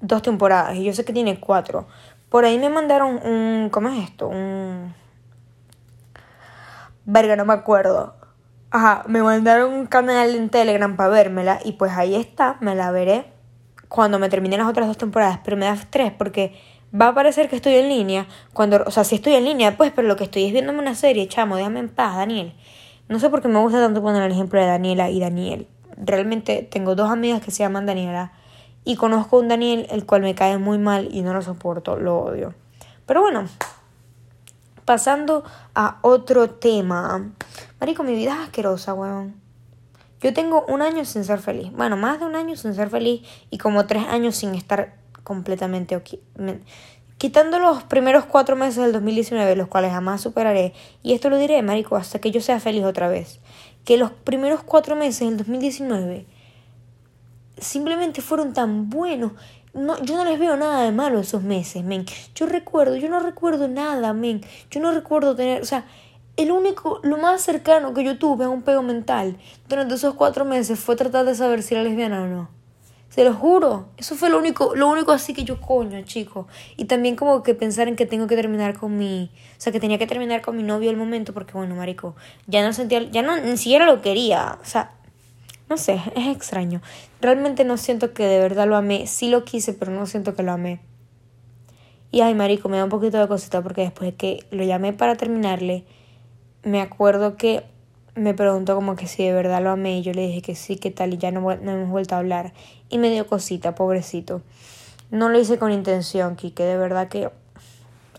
dos 0.00 0.22
temporadas 0.22 0.74
y 0.76 0.84
yo 0.84 0.94
sé 0.94 1.04
que 1.04 1.12
tiene 1.12 1.38
cuatro. 1.38 1.86
Por 2.30 2.46
ahí 2.46 2.58
me 2.58 2.70
mandaron 2.70 3.20
un, 3.26 3.68
¿cómo 3.70 3.90
es 3.90 4.04
esto? 4.04 4.28
Un... 4.28 4.94
Verga, 7.04 7.36
no 7.36 7.44
me 7.44 7.52
acuerdo. 7.52 8.14
Ajá, 8.70 9.04
me 9.06 9.22
mandaron 9.22 9.70
un 9.70 9.84
canal 9.84 10.34
en 10.34 10.48
Telegram 10.48 10.96
para 10.96 11.10
vérmela 11.10 11.60
y 11.62 11.72
pues 11.72 11.92
ahí 11.92 12.14
está, 12.14 12.56
me 12.60 12.74
la 12.74 12.90
veré 12.90 13.33
cuando 13.94 14.18
me 14.18 14.28
termine 14.28 14.58
las 14.58 14.66
otras 14.66 14.88
dos 14.88 14.98
temporadas, 14.98 15.38
pero 15.44 15.56
me 15.56 15.66
da 15.66 15.74
estrés 15.74 16.10
porque 16.10 16.52
va 16.92 17.06
a 17.08 17.14
parecer 17.14 17.48
que 17.48 17.54
estoy 17.54 17.74
en 17.74 17.88
línea, 17.88 18.26
cuando, 18.52 18.82
o 18.84 18.90
sea, 18.90 19.04
si 19.04 19.14
estoy 19.14 19.34
en 19.34 19.44
línea, 19.44 19.76
pues, 19.76 19.92
pero 19.94 20.08
lo 20.08 20.16
que 20.16 20.24
estoy 20.24 20.46
es 20.46 20.52
viéndome 20.52 20.80
una 20.80 20.96
serie, 20.96 21.28
chamo, 21.28 21.54
déjame 21.54 21.78
en 21.78 21.88
paz, 21.88 22.16
Daniel. 22.16 22.54
No 23.08 23.20
sé 23.20 23.30
por 23.30 23.40
qué 23.40 23.46
me 23.46 23.60
gusta 23.60 23.78
tanto 23.78 24.02
poner 24.02 24.24
el 24.24 24.32
ejemplo 24.32 24.58
de 24.58 24.66
Daniela 24.66 25.10
y 25.10 25.20
Daniel. 25.20 25.68
Realmente 25.96 26.68
tengo 26.68 26.96
dos 26.96 27.08
amigas 27.08 27.40
que 27.40 27.52
se 27.52 27.58
llaman 27.58 27.86
Daniela 27.86 28.32
y 28.82 28.96
conozco 28.96 29.36
a 29.36 29.40
un 29.42 29.46
Daniel 29.46 29.86
el 29.90 30.04
cual 30.06 30.22
me 30.22 30.34
cae 30.34 30.58
muy 30.58 30.78
mal 30.78 31.06
y 31.12 31.22
no 31.22 31.32
lo 31.32 31.42
soporto, 31.42 31.94
lo 31.94 32.18
odio. 32.18 32.52
Pero 33.06 33.20
bueno, 33.20 33.44
pasando 34.84 35.44
a 35.76 35.98
otro 36.02 36.50
tema. 36.50 37.30
Marico, 37.78 38.02
mi 38.02 38.16
vida 38.16 38.32
es 38.32 38.40
asquerosa, 38.40 38.92
weón. 38.92 39.43
Yo 40.24 40.32
tengo 40.32 40.64
un 40.68 40.80
año 40.80 41.04
sin 41.04 41.22
ser 41.22 41.38
feliz. 41.38 41.70
Bueno, 41.72 41.98
más 41.98 42.18
de 42.18 42.24
un 42.24 42.34
año 42.34 42.56
sin 42.56 42.72
ser 42.72 42.88
feliz 42.88 43.20
y 43.50 43.58
como 43.58 43.84
tres 43.84 44.04
años 44.08 44.34
sin 44.34 44.54
estar 44.54 44.94
completamente 45.22 45.96
ok. 45.96 46.14
Quitando 47.18 47.58
los 47.58 47.82
primeros 47.82 48.24
cuatro 48.24 48.56
meses 48.56 48.82
del 48.82 48.92
2019, 48.94 49.54
los 49.54 49.68
cuales 49.68 49.92
jamás 49.92 50.22
superaré, 50.22 50.72
y 51.02 51.12
esto 51.12 51.28
lo 51.28 51.36
diré, 51.36 51.60
Marico, 51.60 51.96
hasta 51.96 52.20
que 52.20 52.30
yo 52.30 52.40
sea 52.40 52.58
feliz 52.58 52.84
otra 52.84 53.08
vez, 53.08 53.38
que 53.84 53.98
los 53.98 54.12
primeros 54.12 54.62
cuatro 54.62 54.96
meses 54.96 55.28
del 55.28 55.36
2019 55.36 56.24
simplemente 57.58 58.22
fueron 58.22 58.54
tan 58.54 58.88
buenos. 58.88 59.32
No, 59.74 60.02
yo 60.04 60.16
no 60.16 60.24
les 60.24 60.38
veo 60.38 60.56
nada 60.56 60.84
de 60.84 60.92
malo 60.92 61.20
esos 61.20 61.42
meses, 61.42 61.84
men. 61.84 62.06
Yo 62.34 62.46
recuerdo, 62.46 62.96
yo 62.96 63.10
no 63.10 63.20
recuerdo 63.20 63.68
nada, 63.68 64.14
men. 64.14 64.40
Yo 64.70 64.80
no 64.80 64.90
recuerdo 64.90 65.36
tener, 65.36 65.60
o 65.60 65.66
sea, 65.66 65.84
el 66.36 66.50
único, 66.50 67.00
lo 67.02 67.16
más 67.16 67.42
cercano 67.42 67.94
que 67.94 68.04
yo 68.04 68.18
tuve 68.18 68.44
a 68.44 68.48
un 68.48 68.62
pego 68.62 68.82
mental 68.82 69.36
durante 69.68 69.94
esos 69.94 70.14
cuatro 70.14 70.44
meses 70.44 70.78
fue 70.80 70.96
tratar 70.96 71.24
de 71.24 71.34
saber 71.34 71.62
si 71.62 71.74
era 71.74 71.82
lesbiana 71.82 72.22
o 72.22 72.26
no. 72.26 72.48
Se 73.08 73.22
lo 73.22 73.32
juro. 73.32 73.86
Eso 73.96 74.16
fue 74.16 74.28
lo 74.28 74.38
único, 74.38 74.74
lo 74.74 74.88
único 74.88 75.12
así 75.12 75.34
que 75.34 75.44
yo 75.44 75.60
coño, 75.60 76.02
chico. 76.02 76.48
Y 76.76 76.86
también 76.86 77.14
como 77.14 77.44
que 77.44 77.54
pensar 77.54 77.86
en 77.86 77.94
que 77.94 78.06
tengo 78.06 78.26
que 78.26 78.34
terminar 78.34 78.76
con 78.76 78.98
mi, 78.98 79.30
o 79.56 79.60
sea, 79.60 79.72
que 79.72 79.78
tenía 79.78 79.98
que 79.98 80.08
terminar 80.08 80.42
con 80.42 80.56
mi 80.56 80.64
novio 80.64 80.90
al 80.90 80.96
momento 80.96 81.32
porque 81.32 81.52
bueno, 81.52 81.76
marico, 81.76 82.16
ya 82.48 82.66
no 82.66 82.72
sentía, 82.72 83.04
ya 83.04 83.22
no 83.22 83.36
ni 83.36 83.56
siquiera 83.56 83.86
lo 83.86 84.02
quería, 84.02 84.58
o 84.60 84.64
sea, 84.64 84.90
no 85.68 85.76
sé, 85.76 86.00
es 86.16 86.26
extraño. 86.26 86.82
Realmente 87.20 87.64
no 87.64 87.76
siento 87.76 88.12
que 88.12 88.24
de 88.26 88.40
verdad 88.40 88.66
lo 88.66 88.74
amé. 88.76 89.06
Sí 89.06 89.28
lo 89.28 89.44
quise, 89.44 89.72
pero 89.74 89.92
no 89.92 90.06
siento 90.06 90.34
que 90.34 90.42
lo 90.42 90.50
amé. 90.50 90.80
Y 92.10 92.20
ay, 92.20 92.34
marico, 92.34 92.68
me 92.68 92.76
da 92.76 92.84
un 92.84 92.90
poquito 92.90 93.18
de 93.18 93.28
cosita 93.28 93.62
porque 93.62 93.82
después 93.82 94.10
de 94.10 94.16
que 94.16 94.46
lo 94.50 94.62
llamé 94.64 94.92
para 94.92 95.16
terminarle, 95.16 95.84
me 96.64 96.80
acuerdo 96.80 97.36
que 97.36 97.64
me 98.14 98.34
preguntó 98.34 98.74
como 98.74 98.96
que 98.96 99.06
si 99.06 99.24
de 99.24 99.32
verdad 99.32 99.62
lo 99.62 99.70
amé 99.70 99.98
y 99.98 100.02
yo 100.02 100.12
le 100.12 100.26
dije 100.26 100.42
que 100.42 100.54
sí, 100.54 100.76
que 100.76 100.90
tal 100.90 101.14
y 101.14 101.18
ya 101.18 101.30
no, 101.30 101.40
no 101.40 101.72
hemos 101.72 101.88
vuelto 101.88 102.14
a 102.14 102.18
hablar. 102.18 102.52
Y 102.88 102.98
me 102.98 103.10
dio 103.10 103.26
cosita, 103.26 103.74
pobrecito. 103.74 104.42
No 105.10 105.28
lo 105.28 105.38
hice 105.38 105.58
con 105.58 105.72
intención, 105.72 106.36
Kike, 106.36 106.64
de 106.64 106.76
verdad 106.76 107.08
que 107.08 107.30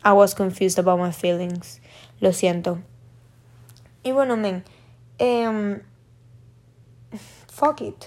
I 0.03 0.11
was 0.11 0.35
confused 0.35 0.77
about 0.79 0.99
my 0.99 1.11
feelings. 1.11 1.81
Lo 2.19 2.31
siento. 2.31 2.79
Y 4.03 4.11
bueno, 4.11 4.37
men, 4.37 4.63
eh, 5.17 5.81
fuck 7.51 7.81
it. 7.81 8.05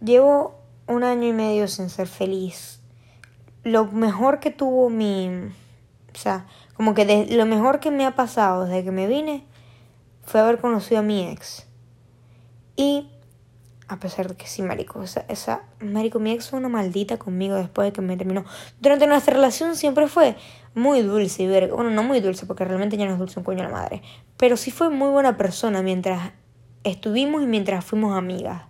Llevo 0.00 0.54
un 0.86 1.04
año 1.04 1.28
y 1.28 1.32
medio 1.32 1.68
sin 1.68 1.90
ser 1.90 2.06
feliz. 2.06 2.80
Lo 3.64 3.86
mejor 3.86 4.40
que 4.40 4.50
tuvo 4.50 4.90
mi... 4.90 5.28
O 5.28 6.18
sea, 6.18 6.46
como 6.74 6.94
que 6.94 7.04
de, 7.04 7.26
lo 7.36 7.46
mejor 7.46 7.80
que 7.80 7.90
me 7.90 8.06
ha 8.06 8.14
pasado 8.14 8.64
desde 8.64 8.84
que 8.84 8.90
me 8.90 9.06
vine 9.06 9.44
fue 10.24 10.40
haber 10.40 10.58
conocido 10.58 11.00
a 11.00 11.02
mi 11.02 11.28
ex. 11.28 11.66
Y 12.76 13.08
a 13.88 13.98
pesar 13.98 14.28
de 14.28 14.36
que 14.36 14.46
sí, 14.46 14.62
marico, 14.62 15.02
esa, 15.02 15.24
esa, 15.28 15.62
marico, 15.80 16.18
mi 16.18 16.32
ex 16.32 16.48
fue 16.48 16.58
una 16.58 16.68
maldita 16.68 17.18
conmigo 17.18 17.56
después 17.56 17.88
de 17.88 17.92
que 17.92 18.00
me 18.00 18.16
terminó. 18.16 18.44
Durante 18.80 19.06
nuestra 19.06 19.34
relación 19.34 19.76
siempre 19.76 20.08
fue 20.08 20.36
muy 20.74 21.02
dulce 21.02 21.42
y 21.42 21.46
ver, 21.46 21.70
bueno, 21.70 21.90
no 21.90 22.02
muy 22.02 22.20
dulce 22.20 22.46
porque 22.46 22.64
realmente 22.64 22.96
ya 22.96 23.04
no 23.04 23.12
es 23.12 23.18
dulce 23.18 23.38
un 23.38 23.44
coño 23.44 23.62
la 23.62 23.68
madre, 23.68 24.00
pero 24.38 24.56
sí 24.56 24.70
fue 24.70 24.88
muy 24.88 25.10
buena 25.10 25.36
persona 25.36 25.82
mientras 25.82 26.32
estuvimos 26.84 27.42
y 27.42 27.46
mientras 27.46 27.84
fuimos 27.84 28.16
amigas. 28.16 28.62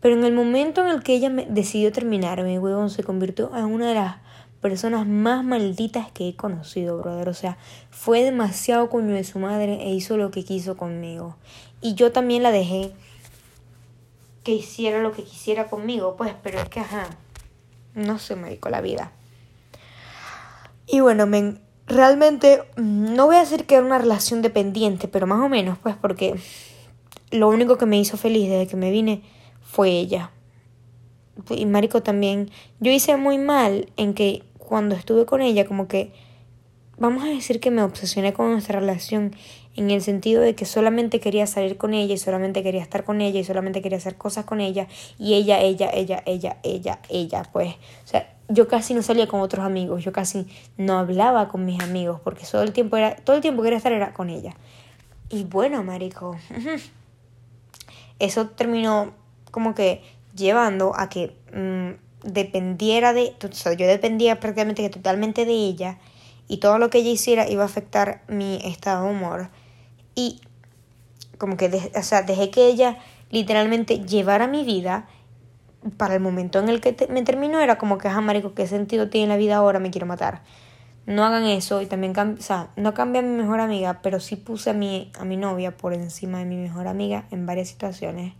Pero 0.00 0.16
en 0.16 0.24
el 0.24 0.32
momento 0.32 0.82
en 0.82 0.88
el 0.88 1.02
que 1.02 1.14
ella 1.14 1.30
me 1.30 1.46
decidió 1.46 1.92
terminarme, 1.92 2.58
huevón, 2.58 2.90
se 2.90 3.02
convirtió 3.02 3.54
en 3.56 3.64
una 3.64 3.88
de 3.88 3.94
las 3.94 4.16
personas 4.64 5.06
más 5.06 5.44
malditas 5.44 6.10
que 6.10 6.26
he 6.26 6.36
conocido, 6.36 6.96
brother. 6.96 7.28
O 7.28 7.34
sea, 7.34 7.58
fue 7.90 8.22
demasiado 8.22 8.88
coño 8.88 9.14
de 9.14 9.22
su 9.22 9.38
madre 9.38 9.74
e 9.82 9.90
hizo 9.90 10.16
lo 10.16 10.30
que 10.30 10.42
quiso 10.42 10.74
conmigo. 10.74 11.36
Y 11.82 11.92
yo 11.92 12.12
también 12.12 12.42
la 12.42 12.50
dejé 12.50 12.94
que 14.42 14.52
hiciera 14.52 15.02
lo 15.02 15.12
que 15.12 15.22
quisiera 15.22 15.66
conmigo, 15.66 16.16
pues, 16.16 16.32
pero 16.42 16.60
es 16.60 16.70
que, 16.70 16.80
ajá, 16.80 17.10
no 17.94 18.18
sé, 18.18 18.36
marico, 18.36 18.70
la 18.70 18.80
vida. 18.80 19.12
Y 20.86 21.00
bueno, 21.00 21.26
men, 21.26 21.60
realmente 21.86 22.62
mm, 22.78 23.14
no 23.14 23.26
voy 23.26 23.36
a 23.36 23.40
decir 23.40 23.66
que 23.66 23.74
era 23.74 23.84
una 23.84 23.98
relación 23.98 24.40
dependiente, 24.40 25.08
pero 25.08 25.26
más 25.26 25.40
o 25.40 25.50
menos, 25.50 25.76
pues, 25.76 25.94
porque 25.94 26.40
lo 27.30 27.50
único 27.50 27.76
que 27.76 27.84
me 27.84 27.98
hizo 27.98 28.16
feliz 28.16 28.48
desde 28.48 28.66
que 28.66 28.76
me 28.76 28.90
vine 28.90 29.24
fue 29.60 29.90
ella. 29.90 30.30
Y 31.50 31.66
Marico 31.66 32.02
también, 32.02 32.50
yo 32.80 32.90
hice 32.90 33.18
muy 33.18 33.36
mal 33.36 33.92
en 33.98 34.14
que 34.14 34.42
cuando 34.64 34.94
estuve 34.94 35.26
con 35.26 35.42
ella, 35.42 35.66
como 35.66 35.86
que, 35.88 36.12
vamos 36.98 37.24
a 37.24 37.28
decir 37.28 37.60
que 37.60 37.70
me 37.70 37.82
obsesioné 37.82 38.32
con 38.32 38.50
nuestra 38.50 38.80
relación 38.80 39.34
en 39.76 39.90
el 39.90 40.00
sentido 40.02 40.42
de 40.42 40.54
que 40.54 40.64
solamente 40.64 41.20
quería 41.20 41.46
salir 41.46 41.76
con 41.76 41.94
ella 41.94 42.14
y 42.14 42.18
solamente 42.18 42.62
quería 42.62 42.82
estar 42.82 43.04
con 43.04 43.20
ella 43.20 43.40
y 43.40 43.44
solamente 43.44 43.82
quería 43.82 43.98
hacer 43.98 44.16
cosas 44.16 44.44
con 44.44 44.60
ella 44.60 44.86
y 45.18 45.34
ella, 45.34 45.60
ella, 45.60 45.90
ella, 45.92 46.22
ella, 46.26 46.58
ella, 46.62 46.98
ella, 47.08 47.42
pues, 47.52 47.74
o 48.04 48.06
sea, 48.06 48.34
yo 48.48 48.68
casi 48.68 48.94
no 48.94 49.02
salía 49.02 49.26
con 49.26 49.40
otros 49.40 49.64
amigos, 49.64 50.04
yo 50.04 50.12
casi 50.12 50.46
no 50.76 50.98
hablaba 50.98 51.48
con 51.48 51.64
mis 51.64 51.82
amigos 51.82 52.20
porque 52.22 52.46
todo 52.50 52.62
el 52.62 52.72
tiempo 52.72 52.96
era, 52.96 53.16
todo 53.16 53.36
el 53.36 53.42
tiempo 53.42 53.62
que 53.62 53.66
quería 53.66 53.78
estar 53.78 53.92
era 53.92 54.12
con 54.12 54.30
ella. 54.30 54.54
Y 55.30 55.44
bueno, 55.44 55.82
marico, 55.82 56.36
eso 58.18 58.48
terminó 58.48 59.12
como 59.50 59.74
que 59.74 60.02
llevando 60.34 60.92
a 60.96 61.08
que 61.08 61.34
mm, 61.52 62.13
dependiera 62.24 63.12
de, 63.12 63.34
o 63.42 63.52
sea, 63.52 63.74
yo 63.74 63.86
dependía 63.86 64.40
prácticamente 64.40 64.88
totalmente 64.90 65.44
de 65.44 65.52
ella 65.52 65.98
y 66.48 66.58
todo 66.58 66.78
lo 66.78 66.90
que 66.90 66.98
ella 66.98 67.10
hiciera 67.10 67.48
iba 67.48 67.62
a 67.62 67.66
afectar 67.66 68.22
mi 68.28 68.60
estado 68.64 69.06
de 69.06 69.10
humor. 69.10 69.50
Y 70.14 70.40
como 71.38 71.56
que, 71.56 71.90
o 71.94 72.02
sea, 72.02 72.22
dejé 72.22 72.50
que 72.50 72.66
ella 72.66 72.98
literalmente 73.30 74.00
llevara 74.00 74.46
mi 74.46 74.64
vida 74.64 75.06
para 75.96 76.14
el 76.14 76.20
momento 76.20 76.58
en 76.58 76.68
el 76.68 76.80
que 76.80 76.96
me 77.10 77.22
terminó 77.22 77.60
era 77.60 77.76
como 77.76 77.98
que, 77.98 78.08
ajá, 78.08 78.20
marico, 78.20 78.54
¿qué 78.54 78.66
sentido 78.66 79.10
tiene 79.10 79.28
la 79.28 79.36
vida 79.36 79.56
ahora? 79.56 79.78
Me 79.78 79.90
quiero 79.90 80.06
matar. 80.06 80.42
No 81.06 81.24
hagan 81.24 81.44
eso 81.44 81.82
y 81.82 81.86
también, 81.86 82.16
o 82.16 82.40
sea, 82.40 82.68
no 82.76 82.94
cambié 82.94 83.20
a 83.20 83.22
mi 83.22 83.36
mejor 83.36 83.60
amiga, 83.60 84.00
pero 84.02 84.20
sí 84.20 84.36
puse 84.36 84.70
a 84.70 84.72
mi, 84.72 85.12
a 85.18 85.24
mi 85.24 85.36
novia 85.36 85.76
por 85.76 85.92
encima 85.92 86.38
de 86.38 86.46
mi 86.46 86.56
mejor 86.56 86.88
amiga 86.88 87.26
en 87.30 87.44
varias 87.44 87.68
situaciones 87.68 88.32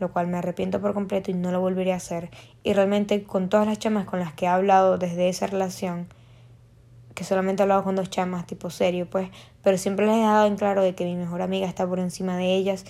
lo 0.00 0.12
cual 0.12 0.26
me 0.26 0.38
arrepiento 0.38 0.80
por 0.80 0.94
completo 0.94 1.30
y 1.30 1.34
no 1.34 1.52
lo 1.52 1.60
volveré 1.60 1.92
a 1.92 1.96
hacer. 1.96 2.30
Y 2.62 2.72
realmente 2.72 3.22
con 3.24 3.48
todas 3.48 3.66
las 3.66 3.78
chamas 3.78 4.04
con 4.06 4.20
las 4.20 4.32
que 4.32 4.46
he 4.46 4.48
hablado 4.48 4.98
desde 4.98 5.28
esa 5.28 5.46
relación, 5.46 6.08
que 7.14 7.24
solamente 7.24 7.62
he 7.62 7.64
hablado 7.64 7.84
con 7.84 7.96
dos 7.96 8.10
chamas, 8.10 8.46
tipo 8.46 8.70
serio, 8.70 9.08
pues, 9.08 9.30
pero 9.62 9.78
siempre 9.78 10.06
les 10.06 10.16
he 10.16 10.22
dado 10.22 10.46
en 10.46 10.56
claro 10.56 10.82
de 10.82 10.94
que 10.94 11.04
mi 11.04 11.16
mejor 11.16 11.42
amiga 11.42 11.66
está 11.66 11.86
por 11.86 11.98
encima 11.98 12.36
de 12.36 12.54
ellas. 12.54 12.84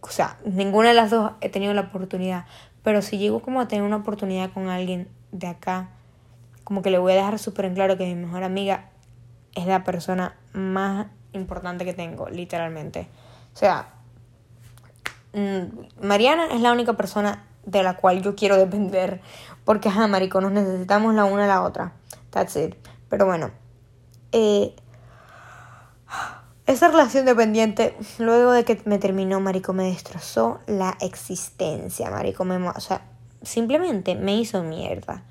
o 0.00 0.08
sea, 0.08 0.38
ninguna 0.44 0.88
de 0.88 0.94
las 0.94 1.10
dos 1.10 1.32
he 1.40 1.48
tenido 1.48 1.72
la 1.74 1.82
oportunidad, 1.82 2.46
pero 2.82 3.00
si 3.00 3.18
llego 3.18 3.40
como 3.40 3.60
a 3.60 3.68
tener 3.68 3.84
una 3.84 3.96
oportunidad 3.96 4.52
con 4.52 4.68
alguien 4.68 5.08
de 5.32 5.46
acá, 5.46 5.90
como 6.64 6.82
que 6.82 6.90
le 6.90 6.98
voy 6.98 7.12
a 7.12 7.16
dejar 7.16 7.38
súper 7.38 7.66
en 7.66 7.74
claro 7.74 7.96
que 7.96 8.06
mi 8.06 8.14
mejor 8.14 8.42
amiga 8.42 8.90
es 9.54 9.66
la 9.66 9.84
persona 9.84 10.36
más 10.52 11.06
importante 11.32 11.84
que 11.84 11.92
tengo, 11.92 12.28
literalmente. 12.28 13.08
O 13.52 13.56
sea, 13.56 13.93
Mariana 16.00 16.46
es 16.52 16.60
la 16.60 16.72
única 16.72 16.92
persona 16.94 17.44
de 17.66 17.82
la 17.82 17.96
cual 17.96 18.22
yo 18.22 18.34
quiero 18.34 18.56
depender. 18.56 19.20
Porque, 19.64 19.88
ajá, 19.88 20.06
marico, 20.06 20.40
nos 20.40 20.52
necesitamos 20.52 21.14
la 21.14 21.24
una 21.24 21.44
a 21.44 21.48
la 21.48 21.62
otra. 21.62 21.92
That's 22.30 22.56
it. 22.56 22.74
Pero 23.08 23.26
bueno. 23.26 23.50
Eh, 24.32 24.74
esa 26.66 26.88
relación 26.88 27.26
dependiente, 27.26 27.96
luego 28.18 28.52
de 28.52 28.64
que 28.64 28.80
me 28.84 28.98
terminó, 28.98 29.40
marico, 29.40 29.72
me 29.72 29.84
destrozó 29.84 30.60
la 30.66 30.96
existencia, 31.00 32.10
marico. 32.10 32.44
Me, 32.44 32.56
o 32.68 32.80
sea, 32.80 33.02
simplemente 33.42 34.14
me 34.14 34.36
hizo 34.36 34.62
mierda. 34.62 35.24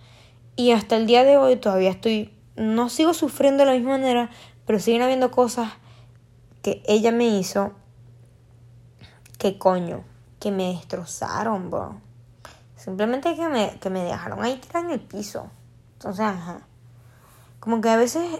Y 0.56 0.72
hasta 0.72 0.96
el 0.96 1.08
día 1.08 1.24
de 1.24 1.38
hoy 1.38 1.56
todavía 1.56 1.92
estoy... 1.92 2.34
No 2.56 2.90
sigo 2.90 3.16
sufriendo 3.16 3.64
de 3.64 3.72
la 3.72 3.76
misma 3.76 3.98
manera, 3.98 4.30
pero 4.68 4.80
siguen 4.80 5.02
habiendo 5.02 5.32
cosas 5.32 5.72
que 6.62 6.84
ella 6.86 7.12
me 7.12 7.26
hizo 7.26 7.74
¿Qué 9.44 9.58
coño? 9.58 10.06
Que 10.40 10.52
me 10.52 10.70
destrozaron, 10.70 11.70
bro. 11.70 12.00
Simplemente 12.78 13.36
que 13.36 13.46
me, 13.50 13.78
que 13.78 13.90
me 13.90 14.02
dejaron 14.02 14.42
ahí 14.42 14.56
tirada 14.56 14.86
en 14.86 14.92
el 14.92 15.02
piso. 15.02 15.50
Entonces, 15.96 16.24
ajá. 16.24 16.62
Como 17.60 17.82
que 17.82 17.90
a 17.90 17.98
veces 17.98 18.40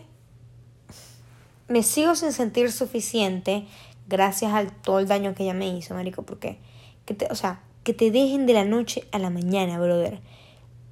me 1.68 1.84
sigo 1.84 2.16
sin 2.16 2.32
sentir 2.32 2.72
suficiente 2.72 3.68
gracias 4.08 4.54
al 4.54 4.72
todo 4.72 5.00
el 5.00 5.10
daño 5.10 5.36
que 5.36 5.44
ella 5.44 5.54
me 5.54 5.68
hizo, 5.68 5.94
marico. 5.94 6.22
Porque, 6.22 6.58
que 7.04 7.14
te, 7.14 7.28
o 7.30 7.36
sea, 7.36 7.60
que 7.84 7.94
te 7.94 8.10
dejen 8.10 8.46
de 8.46 8.54
la 8.54 8.64
noche 8.64 9.06
a 9.12 9.20
la 9.20 9.30
mañana, 9.30 9.78
brother. 9.80 10.22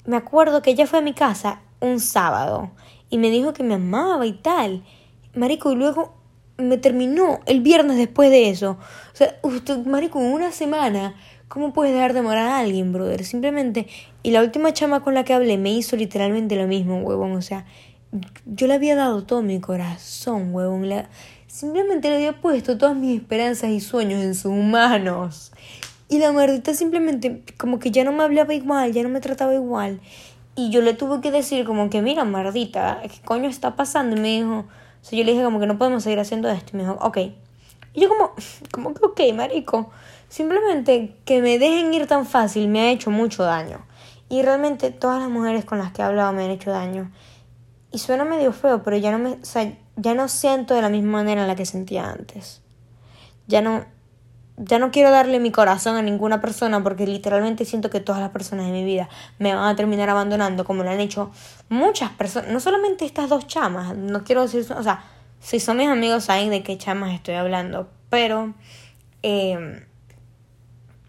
Me 0.03 0.17
acuerdo 0.17 0.61
que 0.61 0.71
ella 0.71 0.87
fue 0.87 0.99
a 0.99 1.03
mi 1.03 1.13
casa 1.13 1.61
un 1.79 2.01
sábado 2.01 2.71
y 3.09 3.17
me 3.17 3.29
dijo 3.29 3.53
que 3.53 3.63
me 3.63 3.75
amaba 3.75 4.25
y 4.25 4.33
tal. 4.33 4.83
Marico, 5.35 5.71
y 5.71 5.75
luego 5.75 6.20
me 6.61 6.77
terminó 6.77 7.39
el 7.45 7.61
viernes 7.61 7.97
después 7.97 8.29
de 8.29 8.49
eso. 8.49 8.77
O 9.13 9.15
sea, 9.15 9.37
usted, 9.41 9.85
marico, 9.85 10.19
en 10.19 10.31
una 10.31 10.51
semana, 10.51 11.15
¿cómo 11.47 11.73
puedes 11.73 11.93
dejar 11.93 12.13
de 12.13 12.21
morar 12.21 12.47
a 12.47 12.59
alguien, 12.59 12.93
brother? 12.93 13.23
Simplemente, 13.25 13.87
y 14.23 14.31
la 14.31 14.41
última 14.41 14.73
chama 14.73 15.01
con 15.01 15.13
la 15.13 15.23
que 15.23 15.33
hablé 15.33 15.57
me 15.57 15.73
hizo 15.73 15.95
literalmente 15.95 16.55
lo 16.55 16.67
mismo, 16.67 16.99
huevón. 16.99 17.33
O 17.33 17.41
sea, 17.41 17.65
yo 18.45 18.67
le 18.67 18.73
había 18.73 18.95
dado 18.95 19.23
todo 19.23 19.41
mi 19.41 19.59
corazón, 19.59 20.53
huevón. 20.53 20.89
Simplemente 21.47 22.09
le 22.09 22.15
había 22.15 22.39
puesto 22.39 22.77
todas 22.77 22.95
mis 22.95 23.19
esperanzas 23.19 23.69
y 23.71 23.79
sueños 23.79 24.23
en 24.23 24.35
sus 24.35 24.53
manos. 24.53 25.51
Y 26.07 26.19
la 26.19 26.31
mardita 26.31 26.73
simplemente 26.73 27.43
como 27.57 27.79
que 27.79 27.91
ya 27.91 28.03
no 28.03 28.11
me 28.11 28.23
hablaba 28.23 28.53
igual, 28.53 28.91
ya 28.91 29.03
no 29.03 29.09
me 29.09 29.21
trataba 29.21 29.53
igual. 29.53 30.01
Y 30.55 30.69
yo 30.69 30.81
le 30.81 30.93
tuve 30.93 31.21
que 31.21 31.31
decir 31.31 31.65
como 31.65 31.89
que, 31.89 32.01
mira, 32.01 32.25
mardita, 32.25 33.01
¿qué 33.03 33.21
coño 33.23 33.47
está 33.47 33.77
pasando? 33.77 34.17
Y 34.17 34.19
me 34.19 34.27
dijo, 34.27 34.65
yo 35.09 35.23
le 35.23 35.31
dije 35.31 35.43
como 35.43 35.59
que 35.59 35.67
no 35.67 35.77
podemos 35.77 36.03
seguir 36.03 36.19
haciendo 36.19 36.49
esto. 36.49 36.71
Y 36.73 36.77
me 36.77 36.83
dijo, 36.83 36.97
ok. 37.01 37.17
Y 37.93 38.01
yo 38.01 38.09
como, 38.09 38.31
como 38.71 38.93
que 38.93 39.05
ok, 39.05 39.35
marico. 39.35 39.89
Simplemente 40.29 41.17
que 41.25 41.41
me 41.41 41.59
dejen 41.59 41.93
ir 41.93 42.07
tan 42.07 42.25
fácil 42.25 42.69
me 42.69 42.81
ha 42.81 42.91
hecho 42.91 43.11
mucho 43.11 43.43
daño. 43.43 43.85
Y 44.29 44.43
realmente 44.43 44.91
todas 44.91 45.19
las 45.19 45.29
mujeres 45.29 45.65
con 45.65 45.77
las 45.77 45.91
que 45.91 46.01
he 46.01 46.05
hablado 46.05 46.31
me 46.31 46.45
han 46.45 46.51
hecho 46.51 46.71
daño. 46.71 47.11
Y 47.91 47.97
suena 47.97 48.23
medio 48.23 48.53
feo, 48.53 48.81
pero 48.83 48.95
ya 48.95 49.11
no 49.11 49.19
me, 49.19 49.31
o 49.31 49.45
sea, 49.45 49.77
ya 49.97 50.13
no 50.13 50.29
siento 50.29 50.73
de 50.73 50.81
la 50.81 50.87
misma 50.87 51.11
manera 51.11 51.41
en 51.41 51.47
la 51.47 51.55
que 51.55 51.65
sentía 51.65 52.09
antes. 52.09 52.61
Ya 53.47 53.61
no, 53.61 53.83
ya 54.63 54.77
no 54.77 54.91
quiero 54.91 55.09
darle 55.09 55.39
mi 55.39 55.51
corazón 55.51 55.95
a 55.95 56.03
ninguna 56.03 56.39
persona 56.39 56.83
porque 56.83 57.07
literalmente 57.07 57.65
siento 57.65 57.89
que 57.89 57.99
todas 57.99 58.21
las 58.21 58.29
personas 58.29 58.67
de 58.67 58.71
mi 58.71 58.83
vida 58.83 59.09
me 59.39 59.55
van 59.55 59.67
a 59.67 59.75
terminar 59.75 60.09
abandonando 60.09 60.65
como 60.65 60.83
lo 60.83 60.91
han 60.91 60.99
hecho 60.99 61.31
muchas 61.69 62.11
personas, 62.11 62.51
no 62.51 62.59
solamente 62.59 63.05
estas 63.05 63.27
dos 63.27 63.47
chamas, 63.47 63.97
no 63.97 64.23
quiero 64.23 64.43
decir, 64.43 64.65
o 64.71 64.83
sea, 64.83 65.03
si 65.39 65.59
son 65.59 65.77
mis 65.77 65.87
amigos 65.87 66.25
saben 66.25 66.51
de 66.51 66.61
qué 66.61 66.77
chamas 66.77 67.13
estoy 67.13 67.33
hablando, 67.33 67.89
pero 68.09 68.53
eh, 69.23 69.83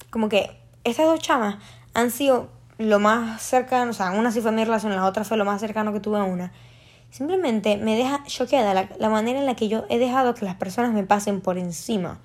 como 0.09 0.31
que 0.31 0.59
estas 0.85 1.07
dos 1.07 1.21
chamas 1.21 1.57
han 1.93 2.11
sido 2.11 2.49
lo 2.79 3.01
más 3.01 3.43
cercano, 3.43 3.91
o 3.91 3.95
sea, 3.95 4.13
una 4.13 4.33
sí 4.33 4.41
fue 4.41 4.53
mi 4.53 4.65
relación, 4.65 4.97
la 4.97 5.05
otra 5.05 5.25
fue 5.25 5.37
lo 5.37 5.45
más 5.45 5.61
cercano 5.61 5.93
que 5.93 6.01
tuve 6.01 6.19
a 6.19 6.25
una. 6.25 6.53
Simplemente 7.11 7.77
me 7.77 7.95
deja 7.95 8.25
choqueada 8.25 8.73
la, 8.73 8.89
la 8.99 9.11
manera 9.11 9.39
en 9.39 9.45
la 9.45 9.55
que 9.55 9.69
yo 9.69 9.85
he 9.91 9.99
dejado 9.99 10.35
que 10.35 10.47
las 10.47 10.55
personas 10.55 10.93
me 10.93 11.05
pasen 11.05 11.43
por 11.43 11.59
encima 11.59 12.19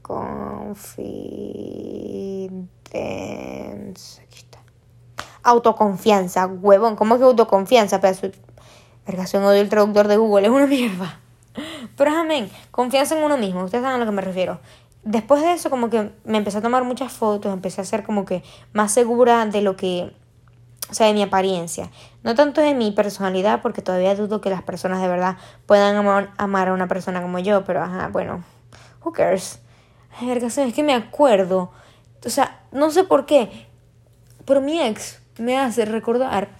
Confidence. 0.00 1.02
Aquí 4.22 4.38
está. 4.38 4.60
Autoconfianza, 5.42 6.46
huevón. 6.46 6.96
¿Cómo 6.96 7.18
que 7.18 7.24
autoconfianza? 7.24 8.00
Pedazo 8.00 8.30
Vergación 9.10 9.42
odio 9.42 9.60
el 9.60 9.68
traductor 9.68 10.06
de 10.06 10.16
Google, 10.16 10.46
es 10.46 10.52
una 10.52 10.66
mierda. 10.68 11.18
Pero 11.96 12.16
amén, 12.16 12.48
confianza 12.70 13.18
en 13.18 13.24
uno 13.24 13.36
mismo, 13.36 13.64
ustedes 13.64 13.82
saben 13.82 13.96
a 13.96 13.98
lo 13.98 14.08
que 14.08 14.14
me 14.14 14.22
refiero. 14.22 14.60
Después 15.02 15.42
de 15.42 15.52
eso, 15.52 15.68
como 15.68 15.90
que 15.90 16.12
me 16.24 16.38
empecé 16.38 16.58
a 16.58 16.62
tomar 16.62 16.84
muchas 16.84 17.12
fotos, 17.12 17.52
empecé 17.52 17.80
a 17.80 17.84
ser 17.84 18.04
como 18.04 18.24
que 18.24 18.44
más 18.72 18.92
segura 18.92 19.44
de 19.46 19.62
lo 19.62 19.76
que, 19.76 20.12
o 20.88 20.94
sea, 20.94 21.08
de 21.08 21.12
mi 21.12 21.22
apariencia. 21.22 21.90
No 22.22 22.36
tanto 22.36 22.60
de 22.60 22.72
mi 22.74 22.92
personalidad, 22.92 23.62
porque 23.62 23.82
todavía 23.82 24.14
dudo 24.14 24.40
que 24.40 24.48
las 24.48 24.62
personas 24.62 25.02
de 25.02 25.08
verdad 25.08 25.38
puedan 25.66 25.96
amar, 25.96 26.68
a 26.68 26.72
una 26.72 26.86
persona 26.86 27.20
como 27.20 27.40
yo, 27.40 27.64
pero 27.64 27.82
ajá, 27.82 28.10
bueno, 28.12 28.44
who 29.02 29.12
cares. 29.12 29.58
Vergación, 30.20 30.68
es 30.68 30.74
que 30.74 30.84
me 30.84 30.94
acuerdo, 30.94 31.72
o 32.24 32.30
sea, 32.30 32.60
no 32.70 32.90
sé 32.90 33.02
por 33.02 33.26
qué, 33.26 33.66
pero 34.44 34.60
mi 34.60 34.80
ex 34.80 35.20
me 35.38 35.58
hace 35.58 35.84
recordar 35.84 36.50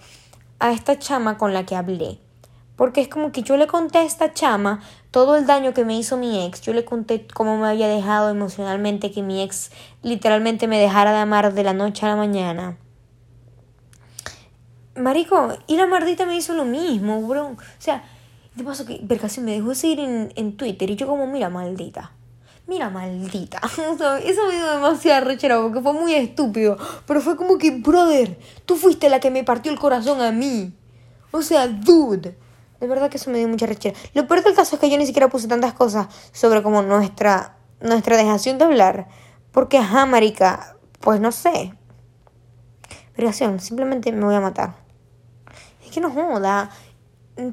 a 0.59 0.71
esta 0.71 0.99
chama 0.99 1.37
con 1.37 1.53
la 1.53 1.65
que 1.65 1.75
hablé. 1.75 2.19
Porque 2.81 3.01
es 3.01 3.09
como 3.09 3.31
que 3.31 3.43
yo 3.43 3.57
le 3.57 3.67
conté 3.67 3.99
a 3.99 4.03
esta 4.03 4.33
chama 4.33 4.81
todo 5.11 5.35
el 5.35 5.45
daño 5.45 5.71
que 5.71 5.85
me 5.85 5.95
hizo 5.95 6.17
mi 6.17 6.43
ex. 6.43 6.61
Yo 6.61 6.73
le 6.73 6.83
conté 6.83 7.27
cómo 7.31 7.55
me 7.55 7.67
había 7.67 7.87
dejado 7.87 8.31
emocionalmente, 8.31 9.11
que 9.11 9.21
mi 9.21 9.43
ex 9.43 9.69
literalmente 10.01 10.67
me 10.67 10.79
dejara 10.79 11.11
de 11.11 11.19
amar 11.19 11.53
de 11.53 11.63
la 11.63 11.73
noche 11.73 12.07
a 12.07 12.09
la 12.09 12.15
mañana. 12.15 12.79
Marico, 14.95 15.49
y 15.67 15.75
la 15.75 15.85
mardita 15.85 16.25
me 16.25 16.35
hizo 16.35 16.55
lo 16.55 16.65
mismo, 16.65 17.21
bro. 17.21 17.49
O 17.49 17.57
sea, 17.77 18.03
de 18.55 18.63
paso 18.63 18.83
que 18.87 18.99
me 19.41 19.51
dejó 19.51 19.75
seguir 19.75 19.99
en, 19.99 20.33
en 20.35 20.57
Twitter 20.57 20.89
y 20.89 20.95
yo 20.95 21.05
como, 21.05 21.27
mira, 21.27 21.51
maldita. 21.51 22.13
Mira, 22.65 22.89
maldita. 22.89 23.61
eso 24.25 24.47
me 24.47 24.55
dio 24.55 24.71
demasiado 24.71 25.25
rechera 25.25 25.61
porque 25.61 25.81
fue 25.81 25.93
muy 25.93 26.15
estúpido. 26.15 26.79
Pero 27.05 27.21
fue 27.21 27.37
como 27.37 27.59
que, 27.59 27.69
brother, 27.69 28.39
tú 28.65 28.75
fuiste 28.75 29.07
la 29.07 29.19
que 29.19 29.29
me 29.29 29.43
partió 29.43 29.71
el 29.71 29.77
corazón 29.77 30.19
a 30.19 30.31
mí. 30.31 30.73
O 31.29 31.43
sea, 31.43 31.67
dude. 31.67 32.35
De 32.81 32.87
verdad 32.87 33.11
que 33.11 33.17
eso 33.17 33.29
me 33.29 33.37
dio 33.37 33.47
mucha 33.47 33.67
rechera. 33.67 33.97
Lo 34.15 34.27
peor 34.27 34.43
del 34.43 34.55
caso 34.55 34.75
es 34.75 34.81
que 34.81 34.89
yo 34.89 34.97
ni 34.97 35.05
siquiera 35.05 35.29
puse 35.29 35.47
tantas 35.47 35.73
cosas 35.73 36.07
sobre 36.33 36.63
como 36.63 36.81
nuestra, 36.81 37.57
nuestra 37.79 38.17
dejación 38.17 38.57
de 38.57 38.65
hablar. 38.65 39.07
Porque, 39.51 39.77
ajá, 39.77 40.07
marica, 40.07 40.77
pues 40.99 41.21
no 41.21 41.31
sé. 41.31 41.75
Vergación, 43.15 43.59
simplemente 43.59 44.11
me 44.11 44.25
voy 44.25 44.33
a 44.33 44.41
matar. 44.41 44.73
Es 45.85 45.91
que 45.91 46.01
no 46.01 46.09
joda. 46.09 46.71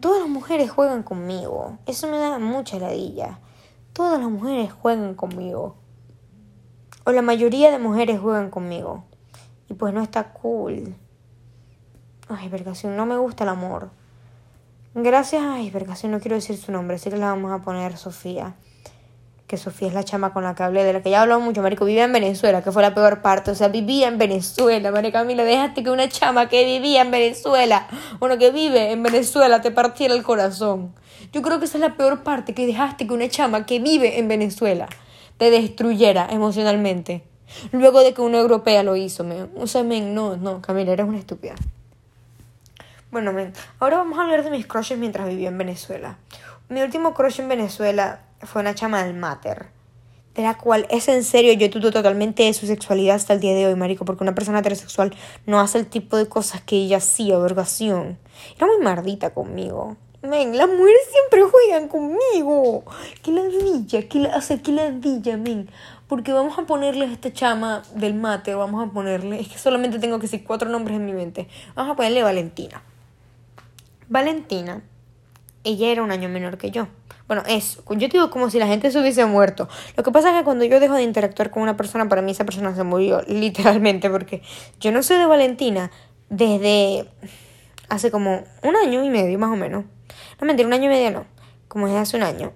Todas 0.01 0.21
las 0.21 0.31
mujeres 0.31 0.71
juegan 0.71 1.03
conmigo. 1.03 1.77
Eso 1.85 2.07
me 2.09 2.17
da 2.17 2.39
mucha 2.39 2.79
ladilla. 2.79 3.39
Todas 3.93 4.19
las 4.19 4.31
mujeres 4.31 4.73
juegan 4.73 5.15
conmigo. 5.15 5.77
O 7.05 7.13
la 7.13 7.21
mayoría 7.21 7.71
de 7.71 7.79
mujeres 7.79 8.19
juegan 8.19 8.49
conmigo. 8.49 9.05
Y 9.69 9.75
pues 9.75 9.93
no 9.93 10.03
está 10.03 10.33
cool. 10.33 10.95
Ay, 12.29 12.49
vergación, 12.49 12.97
no 12.97 13.05
me 13.05 13.19
gusta 13.19 13.45
el 13.45 13.51
amor. 13.51 13.91
Gracias, 14.95 15.43
ay, 15.45 15.71
vergación, 15.71 16.13
no 16.13 16.19
quiero 16.19 16.37
decir 16.37 16.57
su 16.57 16.73
nombre, 16.73 16.97
así 16.97 17.11
que 17.11 17.17
le 17.17 17.23
vamos 17.23 17.53
a 17.53 17.63
poner 17.63 17.97
Sofía. 17.99 18.55
Que 19.47 19.57
Sofía 19.57 19.89
es 19.89 19.95
la 19.95 20.03
chama 20.03 20.33
con 20.33 20.45
la 20.45 20.55
que 20.55 20.63
hablé, 20.63 20.83
de 20.83 20.95
la 20.95 21.03
que 21.03 21.11
ya 21.11 21.23
hablado 21.23 21.41
mucho, 21.41 21.63
marico. 21.63 21.85
Vivía 21.85 22.05
en 22.05 22.13
Venezuela, 22.13 22.63
que 22.63 22.73
fue 22.73 22.83
la 22.83 22.95
peor 22.95 23.23
parte. 23.23 23.51
O 23.51 23.55
sea, 23.55 23.69
vivía 23.69 24.09
en 24.09 24.19
Venezuela, 24.19 24.91
marica 24.91 25.21
Camila. 25.21 25.45
Dejaste 25.45 25.83
que 25.83 25.91
una 25.91 26.09
chama 26.09 26.49
que 26.49 26.65
vivía 26.65 27.03
en 27.03 27.11
Venezuela, 27.11 27.87
bueno, 28.19 28.39
que 28.39 28.51
vive 28.51 28.93
en 28.93 29.03
Venezuela, 29.03 29.61
te 29.61 29.71
partiera 29.71 30.15
el 30.15 30.23
corazón. 30.23 30.95
Yo 31.33 31.43
creo 31.43 31.59
que 31.59 31.67
esa 31.67 31.79
es 31.79 31.83
la 31.83 31.97
peor 31.97 32.23
parte, 32.23 32.55
que 32.55 32.67
dejaste 32.67 33.07
que 33.07 33.13
una 33.13 33.29
chama 33.29 33.67
que 33.67 33.81
vive 33.81 34.19
en 34.19 34.29
Venezuela 34.29 34.89
te 35.37 35.51
destruyera 35.51 36.29
emocionalmente. 36.31 37.25
Luego 37.73 38.01
de 38.01 38.13
que 38.13 38.21
una 38.21 38.39
europea 38.39 38.83
lo 38.83 38.97
hizo, 38.97 39.25
men. 39.25 39.51
O 39.57 39.67
sea, 39.67 39.83
men, 39.83 40.15
no, 40.15 40.37
no, 40.37 40.61
Camila, 40.61 40.93
eres 40.93 41.07
una 41.07 41.19
estúpida. 41.19 41.55
Bueno, 43.11 43.33
men, 43.33 43.55
ahora 43.79 43.97
vamos 43.97 44.19
a 44.19 44.23
hablar 44.23 44.45
de 44.45 44.51
mis 44.51 44.67
crushes 44.67 44.99
mientras 44.99 45.27
vivía 45.27 45.49
en 45.49 45.57
Venezuela. 45.57 46.19
Mi 46.69 46.83
último 46.83 47.15
crush 47.15 47.41
en 47.41 47.49
Venezuela 47.49 48.21
fue 48.43 48.61
una 48.61 48.75
chama 48.75 49.03
del 49.03 49.15
Mater, 49.15 49.69
de 50.35 50.43
la 50.43 50.59
cual 50.59 50.87
es 50.91 51.09
en 51.09 51.25
serio 51.25 51.55
yo 51.55 51.71
dudo 51.71 51.91
totalmente 51.91 52.43
de 52.43 52.53
su 52.53 52.67
sexualidad 52.67 53.17
hasta 53.17 53.33
el 53.33 53.41
día 53.41 53.55
de 53.55 53.67
hoy, 53.67 53.77
marico, 53.77 54.05
porque 54.05 54.25
una 54.25 54.35
persona 54.35 54.59
heterosexual 54.59 55.17
no 55.47 55.59
hace 55.59 55.79
el 55.79 55.87
tipo 55.87 56.19
de 56.19 56.29
cosas 56.29 56.61
que 56.61 56.77
ella 56.77 56.99
hacía, 56.99 57.39
vergación. 57.39 58.19
Era 58.59 58.67
muy 58.67 58.85
mardita 58.85 59.31
conmigo. 59.31 59.97
Men, 60.21 60.59
las 60.59 60.69
mujeres 60.69 61.01
siempre 61.11 61.45
juegan 61.45 61.89
conmigo. 61.89 62.85
Que 63.23 63.33
ladilla, 63.33 64.07
que 64.07 64.19
la, 64.19 64.37
o 64.37 64.43
sea, 64.43 64.61
que 64.61 64.73
ladilla, 64.73 65.39
men. 65.39 65.71
Porque 66.09 66.35
vamos 66.35 66.59
a 66.59 66.67
ponerle 66.67 67.07
a 67.07 67.11
esta 67.11 67.33
chama 67.33 67.83
del 67.95 68.13
mate, 68.13 68.55
vamos 68.55 68.87
a 68.87 68.93
ponerle, 68.93 69.41
es 69.41 69.49
que 69.49 69.57
solamente 69.57 69.99
tengo 69.99 70.19
que 70.19 70.23
decir 70.23 70.45
cuatro 70.45 70.69
nombres 70.69 70.99
en 70.99 71.07
mi 71.07 71.13
mente. 71.15 71.49
Vamos 71.75 71.93
a 71.93 71.97
ponerle 71.97 72.23
Valentina. 72.23 72.83
Valentina, 74.09 74.83
ella 75.65 75.89
era 75.89 76.03
un 76.03 76.11
año 76.11 76.29
menor 76.29 76.59
que 76.59 76.71
yo. 76.71 76.89
Bueno, 77.27 77.43
es, 77.47 77.83
yo 77.91 78.09
digo 78.09 78.31
como 78.31 78.49
si 78.49 78.59
la 78.59 78.67
gente 78.67 78.91
se 78.91 78.99
hubiese 78.99 79.27
muerto. 79.27 79.69
Lo 79.97 80.03
que 80.03 80.11
pasa 80.11 80.31
es 80.31 80.39
que 80.39 80.45
cuando 80.45 80.65
yo 80.65 80.81
dejo 80.81 80.95
de 80.95 81.03
interactuar 81.03 81.51
con 81.51 81.63
una 81.63 81.77
persona, 81.77 82.09
para 82.09 82.23
mí 82.23 82.33
esa 82.33 82.45
persona 82.45 82.75
se 82.75 82.85
murió, 82.85 83.23
literalmente, 83.29 84.09
porque 84.09 84.43
yo 84.81 84.93
no 84.93 85.03
soy 85.03 85.19
de 85.19 85.27
Valentina 85.27 85.91
desde 86.31 87.07
hace 87.91 88.11
como 88.11 88.45
un 88.63 88.77
año 88.77 89.05
y 89.05 89.11
medio, 89.11 89.39
más 89.39 89.51
o 89.51 89.57
menos. 89.57 89.85
No 90.41 90.47
mentira, 90.47 90.67
un 90.67 90.73
año 90.73 90.87
y 90.87 90.89
medio 90.89 91.11
no, 91.11 91.27
como 91.69 91.87
desde 91.87 92.01
hace 92.01 92.17
un 92.17 92.23
año. 92.23 92.53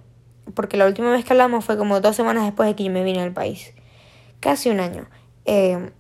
Porque 0.55 0.77
la 0.77 0.87
última 0.87 1.11
vez 1.11 1.25
que 1.25 1.35
hablamos 1.35 1.65
fue 1.65 1.77
como 1.77 2.01
dos 2.01 2.17
semanas 2.17 2.45
después 2.45 2.69
de 2.69 2.75
que 2.75 2.85
yo 2.85 2.91
me 2.91 3.05
vine 3.05 3.21
al 3.21 3.33
país. 3.33 3.75
Casi 4.41 4.71
un 4.71 4.81
año. 4.81 5.07
Eh, 5.45 5.91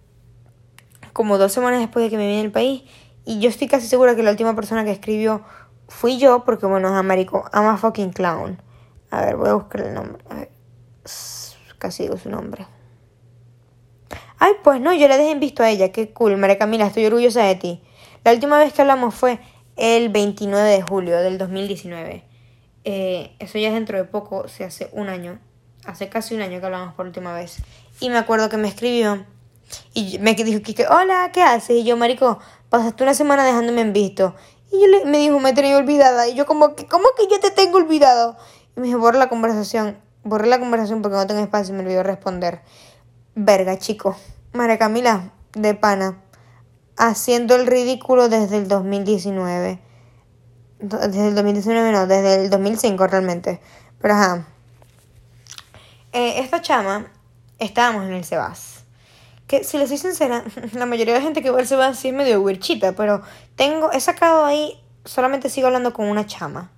como 1.12 1.36
dos 1.36 1.52
semanas 1.52 1.80
después 1.80 2.04
de 2.04 2.10
que 2.10 2.16
me 2.16 2.26
vine 2.26 2.40
al 2.40 2.50
país. 2.50 2.82
Y 3.24 3.40
yo 3.40 3.48
estoy 3.48 3.68
casi 3.68 3.86
segura 3.86 4.16
que 4.16 4.22
la 4.22 4.30
última 4.30 4.54
persona 4.54 4.84
que 4.84 4.90
escribió 4.90 5.42
fui 5.88 6.18
yo, 6.18 6.44
porque 6.44 6.66
bueno, 6.66 6.88
es 6.88 6.94
Américo, 6.94 7.44
ama 7.52 7.76
fucking 7.76 8.12
clown. 8.12 8.60
A 9.10 9.24
ver, 9.24 9.36
voy 9.36 9.48
a 9.48 9.54
buscar 9.54 9.82
el 9.82 9.94
nombre. 9.94 10.22
A. 10.30 10.46
Casi 11.78 12.04
digo 12.04 12.16
su 12.16 12.30
nombre. 12.30 12.66
Ay, 14.38 14.52
pues 14.62 14.80
no, 14.80 14.92
yo 14.94 15.08
le 15.08 15.18
dejé 15.18 15.32
en 15.32 15.40
visto 15.40 15.62
a 15.62 15.70
ella. 15.70 15.92
Qué 15.92 16.12
cool, 16.12 16.36
María 16.36 16.58
Camila, 16.58 16.86
estoy 16.86 17.06
orgullosa 17.06 17.44
de 17.44 17.54
ti. 17.56 17.82
La 18.24 18.32
última 18.32 18.58
vez 18.58 18.72
que 18.72 18.82
hablamos 18.82 19.14
fue 19.14 19.40
el 19.76 20.08
29 20.08 20.68
de 20.68 20.82
julio 20.82 21.20
del 21.20 21.38
2019. 21.38 22.24
Eh, 22.84 23.36
eso 23.38 23.58
ya 23.58 23.68
es 23.68 23.74
dentro 23.74 23.98
de 23.98 24.04
poco, 24.04 24.48
se 24.48 24.64
hace 24.64 24.88
un 24.92 25.08
año. 25.08 25.38
Hace 25.84 26.08
casi 26.08 26.34
un 26.34 26.42
año 26.42 26.60
que 26.60 26.66
hablamos 26.66 26.94
por 26.94 27.06
última 27.06 27.34
vez. 27.34 27.58
Y 28.00 28.10
me 28.10 28.18
acuerdo 28.18 28.48
que 28.48 28.56
me 28.56 28.68
escribió 28.68 29.24
y 29.94 30.18
me 30.18 30.34
dijo 30.34 30.62
que, 30.62 30.86
hola, 30.86 31.30
¿qué 31.32 31.42
haces? 31.42 31.78
Y 31.78 31.84
yo, 31.84 31.96
marico, 31.96 32.38
pasaste 32.72 33.02
una 33.02 33.12
semana 33.12 33.44
dejándome 33.44 33.82
en 33.82 33.92
visto. 33.92 34.34
Y 34.72 34.80
yo 34.80 34.86
le, 34.86 35.04
me 35.04 35.18
dijo, 35.18 35.38
me 35.38 35.52
tenía 35.52 35.76
olvidada. 35.76 36.26
Y 36.26 36.34
yo 36.34 36.46
como 36.46 36.74
que, 36.74 36.86
¿cómo 36.86 37.04
que 37.18 37.28
yo 37.30 37.38
te 37.38 37.50
tengo 37.50 37.76
olvidado? 37.76 38.38
Y 38.74 38.80
me 38.80 38.86
dijo, 38.86 38.98
borra 38.98 39.18
la 39.18 39.28
conversación. 39.28 39.98
Borré 40.24 40.48
la 40.48 40.58
conversación 40.58 41.02
porque 41.02 41.18
no 41.18 41.26
tengo 41.26 41.42
espacio 41.42 41.74
y 41.74 41.76
me 41.76 41.84
olvidó 41.84 42.02
responder. 42.02 42.62
Verga, 43.34 43.76
chico. 43.78 44.16
María 44.54 44.78
Camila, 44.78 45.32
de 45.52 45.74
pana. 45.74 46.16
Haciendo 46.96 47.56
el 47.56 47.66
ridículo 47.66 48.30
desde 48.30 48.56
el 48.56 48.68
2019. 48.68 49.78
Desde 50.78 51.28
el 51.28 51.34
2019 51.34 51.92
no, 51.92 52.06
desde 52.06 52.44
el 52.44 52.48
2005 52.48 53.06
realmente. 53.06 53.60
Pero 54.00 54.14
ajá. 54.14 54.46
Eh, 56.12 56.40
esta 56.40 56.62
chama, 56.62 57.12
estábamos 57.58 58.06
en 58.06 58.14
el 58.14 58.24
Sebas 58.24 58.71
que 59.52 59.64
si 59.64 59.76
le 59.76 59.86
soy 59.86 59.98
sincera, 59.98 60.44
la 60.72 60.86
mayoría 60.86 61.12
de 61.12 61.20
gente 61.20 61.42
que 61.42 61.50
va 61.50 61.58
al 61.58 61.66
Sebas 61.66 61.98
sí 61.98 62.08
es 62.08 62.14
medio 62.14 62.40
huirchita, 62.40 62.92
pero 62.92 63.20
tengo, 63.54 63.92
he 63.92 64.00
sacado 64.00 64.46
ahí, 64.46 64.80
solamente 65.04 65.50
sigo 65.50 65.66
hablando 65.66 65.92
con 65.92 66.06
una 66.08 66.24
chama. 66.24 66.70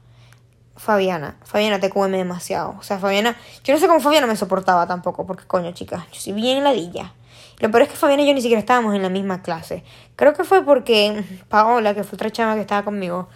Fabiana. 0.74 1.36
Fabiana 1.44 1.78
te 1.78 1.88
come 1.88 2.18
demasiado. 2.18 2.74
O 2.76 2.82
sea, 2.82 2.98
Fabiana. 2.98 3.36
Yo 3.62 3.72
no 3.72 3.78
sé 3.78 3.86
cómo 3.86 4.00
Fabiana 4.00 4.26
me 4.26 4.34
soportaba 4.34 4.88
tampoco, 4.88 5.24
porque 5.24 5.44
coño, 5.46 5.70
chicas, 5.70 6.02
yo 6.12 6.20
soy 6.20 6.32
bien 6.32 6.64
ladilla. 6.64 7.14
Lo 7.60 7.70
peor 7.70 7.82
es 7.82 7.90
que 7.90 7.94
Fabiana 7.94 8.24
y 8.24 8.26
yo 8.26 8.34
ni 8.34 8.40
siquiera 8.40 8.58
estábamos 8.58 8.92
en 8.96 9.02
la 9.02 9.08
misma 9.08 9.40
clase. 9.42 9.84
Creo 10.16 10.34
que 10.34 10.42
fue 10.42 10.64
porque 10.64 11.22
Paola, 11.48 11.94
que 11.94 12.02
fue 12.02 12.16
otra 12.16 12.32
chama 12.32 12.56
que 12.56 12.62
estaba 12.62 12.84
conmigo, 12.84 13.28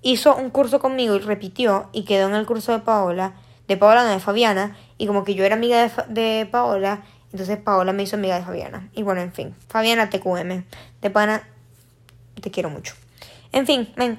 hizo 0.00 0.34
un 0.34 0.48
curso 0.48 0.80
conmigo 0.80 1.14
y 1.14 1.18
repitió 1.18 1.90
y 1.92 2.04
quedó 2.06 2.26
en 2.26 2.34
el 2.36 2.46
curso 2.46 2.72
de 2.72 2.78
Paola, 2.78 3.34
de 3.68 3.76
Paola, 3.76 4.02
no 4.02 4.08
de 4.08 4.18
Fabiana, 4.18 4.78
y 4.96 5.06
como 5.06 5.24
que 5.24 5.34
yo 5.34 5.44
era 5.44 5.56
amiga 5.56 5.90
de 6.08 6.48
Paola 6.50 7.02
entonces 7.32 7.58
Paola 7.58 7.92
me 7.92 8.02
hizo 8.02 8.16
amiga 8.16 8.38
de 8.38 8.44
Fabiana. 8.44 8.90
Y 8.92 9.02
bueno, 9.02 9.22
en 9.22 9.32
fin. 9.32 9.54
Fabiana 9.68 10.10
TQM. 10.10 10.64
De 11.00 11.10
pana, 11.10 11.48
te 12.40 12.50
quiero 12.50 12.68
mucho. 12.68 12.94
En 13.52 13.66
fin, 13.66 13.92
ven. 13.96 14.18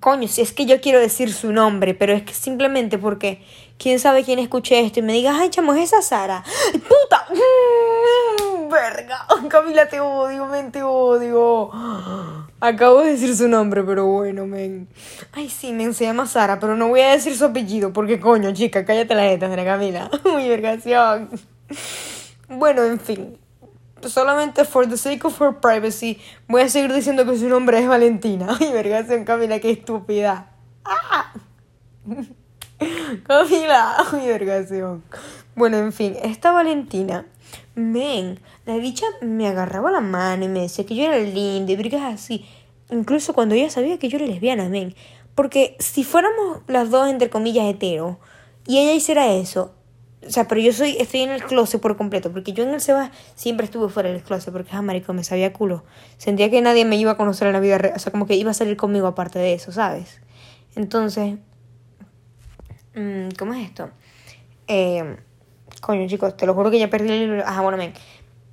Coño, 0.00 0.28
si 0.28 0.42
es 0.42 0.52
que 0.52 0.66
yo 0.66 0.80
quiero 0.80 0.98
decir 1.00 1.32
su 1.32 1.52
nombre, 1.52 1.94
pero 1.94 2.12
es 2.12 2.22
que 2.22 2.34
simplemente 2.34 2.98
porque 2.98 3.42
quién 3.78 3.98
sabe 3.98 4.24
quién 4.24 4.38
escuche 4.38 4.80
esto 4.80 5.00
y 5.00 5.02
me 5.02 5.12
diga, 5.12 5.38
ay, 5.38 5.48
chamo, 5.50 5.74
es 5.74 5.92
esa 5.92 6.02
Sara. 6.02 6.44
¡Puta! 6.72 7.26
Verga. 8.68 9.26
Camila, 9.48 9.88
te 9.88 10.00
odio, 10.00 10.46
men, 10.46 10.70
te 10.70 10.82
odio. 10.82 11.70
Acabo 12.60 13.00
de 13.02 13.12
decir 13.12 13.36
su 13.36 13.48
nombre, 13.48 13.82
pero 13.82 14.06
bueno, 14.06 14.46
men. 14.46 14.88
Ay, 15.32 15.48
sí, 15.48 15.72
men, 15.72 15.94
se 15.94 16.04
llama 16.04 16.26
Sara, 16.26 16.58
pero 16.58 16.76
no 16.76 16.88
voy 16.88 17.00
a 17.00 17.12
decir 17.12 17.36
su 17.36 17.44
apellido 17.44 17.92
porque, 17.92 18.18
coño, 18.18 18.52
chica, 18.52 18.84
cállate 18.84 19.14
la 19.14 19.22
jeta, 19.22 19.48
Camila. 19.48 20.10
Muy 20.24 20.48
vergación. 20.48 21.30
Bueno, 22.48 22.84
en 22.84 22.98
fin. 22.98 23.38
Solamente 24.02 24.64
for 24.64 24.88
the 24.88 24.96
sake 24.96 25.24
of 25.24 25.40
her 25.40 25.58
privacy, 25.60 26.20
voy 26.46 26.62
a 26.62 26.68
seguir 26.68 26.92
diciendo 26.92 27.24
que 27.24 27.36
su 27.36 27.48
nombre 27.48 27.80
es 27.80 27.88
Valentina. 27.88 28.56
Ay, 28.60 28.72
vergación, 28.72 29.24
Camila, 29.24 29.58
qué 29.58 29.70
estúpida. 29.70 30.50
¡Ah! 30.84 31.32
Camila, 33.26 33.96
ay, 34.12 34.26
vergación. 34.28 35.02
Bueno, 35.54 35.78
en 35.78 35.92
fin, 35.92 36.16
esta 36.22 36.52
Valentina, 36.52 37.26
men, 37.78 38.40
la 38.66 38.74
dicha 38.78 39.06
me 39.20 39.46
agarraba 39.46 39.90
la 39.90 40.00
mano 40.00 40.44
y 40.44 40.48
me 40.48 40.60
decía 40.60 40.84
que 40.84 40.94
yo 40.94 41.04
era 41.04 41.18
linda 41.18 41.72
y 41.72 41.76
brigas 41.76 42.02
así. 42.02 42.44
Incluso 42.90 43.34
cuando 43.34 43.54
ella 43.54 43.70
sabía 43.70 43.98
que 43.98 44.08
yo 44.08 44.16
era 44.16 44.26
lesbiana, 44.26 44.68
men. 44.68 44.94
Porque 45.34 45.76
si 45.78 46.04
fuéramos 46.04 46.58
las 46.66 46.90
dos, 46.90 47.08
entre 47.08 47.30
comillas, 47.30 47.66
hetero, 47.66 48.18
y 48.66 48.78
ella 48.78 48.92
hiciera 48.92 49.32
eso, 49.32 49.72
o 50.26 50.30
sea, 50.30 50.48
pero 50.48 50.60
yo 50.60 50.72
soy, 50.72 50.96
estoy 50.98 51.20
en 51.20 51.30
el 51.30 51.42
closet 51.44 51.80
por 51.80 51.96
completo, 51.96 52.32
porque 52.32 52.52
yo 52.52 52.64
en 52.64 52.70
el 52.70 52.80
Seba 52.80 53.12
siempre 53.36 53.64
estuve 53.64 53.88
fuera 53.88 54.10
del 54.10 54.22
closet, 54.22 54.52
porque, 54.52 54.70
ah, 54.72 54.82
marico, 54.82 55.12
me 55.12 55.22
sabía 55.22 55.52
culo. 55.52 55.84
Sentía 56.16 56.50
que 56.50 56.60
nadie 56.60 56.84
me 56.84 56.96
iba 56.96 57.12
a 57.12 57.16
conocer 57.16 57.46
en 57.46 57.52
la 57.52 57.60
vida 57.60 57.78
real, 57.78 57.94
o 57.96 57.98
sea, 58.00 58.10
como 58.10 58.26
que 58.26 58.34
iba 58.34 58.50
a 58.50 58.54
salir 58.54 58.76
conmigo 58.76 59.06
aparte 59.06 59.38
de 59.38 59.54
eso, 59.54 59.70
¿sabes? 59.70 60.20
Entonces, 60.74 61.36
mm, 62.96 63.28
¿cómo 63.38 63.54
es 63.54 63.68
esto? 63.68 63.90
Eh, 64.66 65.16
coño, 65.80 66.06
chicos, 66.08 66.36
te 66.36 66.46
lo 66.46 66.54
juro 66.54 66.70
que 66.70 66.78
ya 66.78 66.90
perdí 66.90 67.10
el. 67.10 67.40
Ajá, 67.42 67.60
bueno, 67.60 67.78
men. 67.78 67.92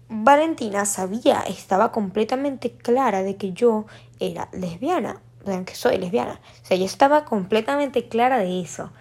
Valentina 0.07 0.85
sabía, 0.85 1.41
estaba 1.41 1.91
completamente 1.91 2.71
clara 2.71 3.23
de 3.23 3.37
que 3.37 3.53
yo 3.53 3.85
era 4.19 4.49
lesbiana, 4.51 5.21
de 5.45 5.65
que 5.65 5.73
soy 5.73 5.97
lesbiana. 5.97 6.39
O 6.61 6.65
sea, 6.65 6.77
ella 6.77 6.85
estaba 6.85 7.25
completamente 7.25 8.07
clara 8.07 8.37
de 8.37 8.61
eso. 8.61 8.91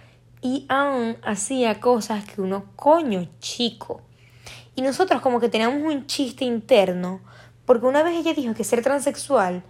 Y 0.41 0.65
aún 0.67 1.17
hacía 1.23 1.79
cosas 1.79 2.25
que 2.25 2.41
uno, 2.41 2.65
coño, 2.75 3.27
chico. 3.39 4.01
Y 4.75 4.81
nosotros 4.81 5.21
como 5.21 5.39
que 5.39 5.49
teníamos 5.49 5.81
un 5.81 6.07
chiste 6.07 6.43
interno, 6.43 7.21
porque 7.65 7.85
una 7.85 8.03
vez 8.03 8.15
ella 8.17 8.33
dijo 8.33 8.53
que 8.53 8.63
ser 8.63 8.81
transexual 8.81 9.63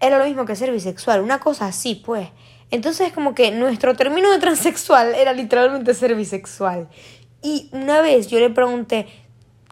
era 0.00 0.18
lo 0.18 0.24
mismo 0.24 0.44
que 0.44 0.56
ser 0.56 0.72
bisexual, 0.72 1.20
una 1.20 1.38
cosa 1.38 1.66
así, 1.66 1.94
pues. 1.94 2.28
Entonces 2.72 3.12
como 3.12 3.34
que 3.34 3.52
nuestro 3.52 3.94
término 3.94 4.30
de 4.32 4.38
transexual 4.38 5.14
era 5.14 5.32
literalmente 5.32 5.94
ser 5.94 6.14
bisexual. 6.16 6.88
Y 7.42 7.68
una 7.72 8.00
vez 8.00 8.28
yo 8.28 8.38
le 8.38 8.50
pregunté, 8.50 9.06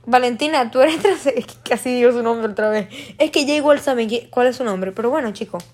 Valentina, 0.06 0.70
tú 0.70 0.80
eres 0.80 0.98
trans... 1.02 1.26
Es 1.26 1.46
que 1.46 1.54
casi 1.68 1.94
digo 1.94 2.12
su 2.12 2.22
nombre 2.22 2.50
otra 2.50 2.68
vez. 2.68 2.88
Es 3.18 3.30
que 3.30 3.46
ya 3.46 3.54
igual 3.54 3.80
sabe 3.80 4.28
cuál 4.30 4.48
es 4.48 4.56
su 4.56 4.64
nombre. 4.64 4.92
Pero 4.92 5.10
bueno, 5.10 5.32
chicos. 5.32 5.64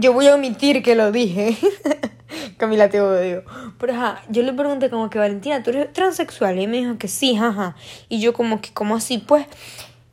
Yo 0.00 0.12
voy 0.12 0.28
a 0.28 0.34
omitir 0.34 0.82
que 0.82 0.94
lo 0.94 1.12
dije. 1.12 1.56
Camila, 2.56 2.88
te 2.88 3.00
odio. 3.00 3.44
Pero 3.78 3.92
ajá, 3.92 4.22
yo 4.30 4.42
le 4.42 4.52
pregunté 4.52 4.88
como 4.88 5.10
que 5.10 5.18
Valentina, 5.18 5.62
¿tú 5.62 5.70
eres 5.70 5.92
transexual? 5.92 6.58
Y 6.58 6.66
me 6.66 6.78
dijo 6.78 6.98
que 6.98 7.08
sí, 7.08 7.36
ajá. 7.36 7.76
Y 8.08 8.20
yo 8.20 8.32
como 8.32 8.60
que, 8.60 8.72
¿cómo 8.72 8.96
así? 8.96 9.18
Pues... 9.18 9.46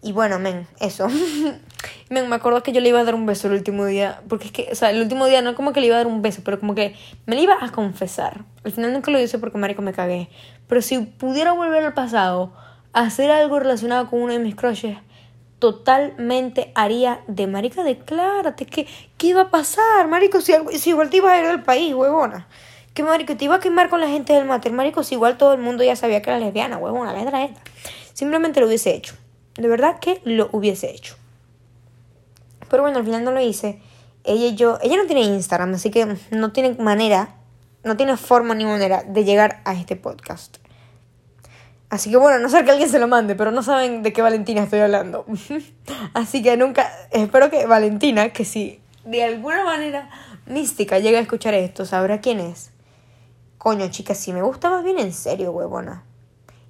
Y 0.04 0.13
bueno, 0.13 0.39
men, 0.39 0.67
eso. 0.80 1.08
me 2.10 2.36
acuerdo 2.36 2.63
que 2.63 2.72
yo 2.72 2.82
le 2.82 2.89
iba 2.89 3.00
a 3.00 3.04
dar 3.04 3.15
un 3.15 3.26
beso 3.26 3.48
el 3.48 3.54
último 3.54 3.86
día. 3.86 4.22
Porque 4.28 4.46
es 4.46 4.52
que, 4.52 4.70
o 4.72 4.76
sea, 4.76 4.91
el 4.91 5.02
último 5.02 5.26
día 5.28 5.41
no 5.41 5.56
como 5.56 5.74
que 5.74 5.82
le 5.82 5.88
iba 5.88 5.96
a 5.96 6.00
dar 6.00 6.08
un 6.08 6.22
beso, 6.22 6.41
pero 6.44 6.60
como 6.60 6.76
que 6.76 6.96
me 7.26 7.36
lo 7.36 7.41
iba 7.41 7.58
a 7.60 7.72
confesar. 7.72 8.44
Al 8.63 8.72
final 8.72 8.94
nunca 8.94 9.12
lo 9.12 9.20
hice 9.20 9.39
porque, 9.39 9.58
marico, 9.58 9.82
me 9.82 9.94
cagué. 9.94 10.30
Pero 10.67 10.82
si 10.82 11.00
pudiera 11.00 11.54
volver 11.54 11.84
al 11.84 11.94
pasado 11.94 12.54
hacer 12.94 13.32
algo 13.32 13.60
relacionado 13.60 14.10
con 14.10 14.22
uno 14.22 14.34
de 14.34 14.39
mis 14.39 14.56
crushes, 14.56 14.98
totalmente 15.60 16.72
haría 16.76 17.22
de 17.28 17.46
marica, 17.48 17.84
declárate, 17.84 18.65
que 18.65 18.88
¿qué 19.17 19.28
iba 19.28 19.41
a 19.41 19.50
pasar, 19.52 20.08
marico? 20.08 20.41
Si, 20.41 20.54
si 20.78 20.89
igual 20.89 21.10
te 21.10 21.17
ibas 21.17 21.34
a 21.34 21.39
ir 21.39 21.48
del 21.48 21.63
país, 21.63 21.94
huevona. 21.94 22.48
Que 22.94 23.04
marico, 23.04 23.38
te 23.38 23.46
iba 23.46 23.56
a 23.56 23.60
quemar 23.60 23.89
con 23.89 24.02
la 24.02 24.08
gente 24.08 24.34
del 24.34 24.46
mater, 24.46 24.74
marico, 24.74 25.04
si 25.04 25.15
igual 25.15 25.38
todo 25.38 25.54
el 25.54 25.62
mundo 25.62 25.84
ya 25.84 25.96
sabía 25.96 26.22
que 26.22 26.32
era 26.32 26.39
lesbiana, 26.39 26.78
huevona, 26.78 27.13
letra 27.13 27.44
esta. 27.44 27.62
Simplemente 28.13 28.60
lo 28.60 28.67
hubiese 28.67 28.94
hecho. 28.94 29.15
De 29.56 29.67
verdad 29.67 30.00
que 30.00 30.20
lo 30.26 30.50
hubiese 30.52 30.89
hecho. 30.89 31.15
Pero 32.71 32.84
bueno, 32.84 32.99
al 32.99 33.03
final 33.03 33.25
no 33.25 33.31
lo 33.31 33.41
hice. 33.41 33.81
Ella 34.23 34.47
y 34.47 34.55
yo, 34.55 34.79
ella 34.81 34.95
no 34.95 35.05
tiene 35.05 35.21
Instagram, 35.23 35.73
así 35.73 35.91
que 35.91 36.17
no 36.31 36.51
tiene 36.53 36.73
manera, 36.75 37.36
no 37.84 37.97
tiene 37.97 38.15
forma 38.15 38.55
ni 38.55 38.63
manera 38.63 39.03
de 39.03 39.25
llegar 39.25 39.62
a 39.65 39.73
este 39.73 39.97
podcast. 39.97 40.57
Así 41.89 42.10
que 42.10 42.15
bueno, 42.15 42.39
no 42.39 42.47
sé 42.47 42.63
que 42.63 42.71
alguien 42.71 42.88
se 42.88 42.97
lo 42.99 43.10
mande, 43.10 43.36
pero 43.36 43.51
no 43.51 43.62
saben 43.62 44.03
de 44.03 44.13
qué 44.13 44.21
Valentina 44.21 44.63
estoy 44.63 44.79
hablando. 44.79 45.25
Así 46.13 46.41
que 46.41 46.55
nunca, 46.55 46.89
espero 47.12 47.49
que 47.49 47.65
Valentina, 47.65 48.29
que 48.29 48.45
si 48.45 48.79
de 49.03 49.23
alguna 49.25 49.65
manera 49.65 50.10
mística 50.45 50.99
llega 50.99 51.19
a 51.19 51.21
escuchar 51.23 51.53
esto, 51.53 51.86
sabrá 51.86 52.21
quién 52.21 52.39
es. 52.39 52.71
Coño, 53.57 53.89
chica, 53.89 54.15
si 54.15 54.31
me 54.31 54.41
gusta 54.41 54.69
más 54.69 54.86
bien 54.86 54.97
en 54.97 55.12
serio, 55.12 55.51
huevona. 55.51 56.05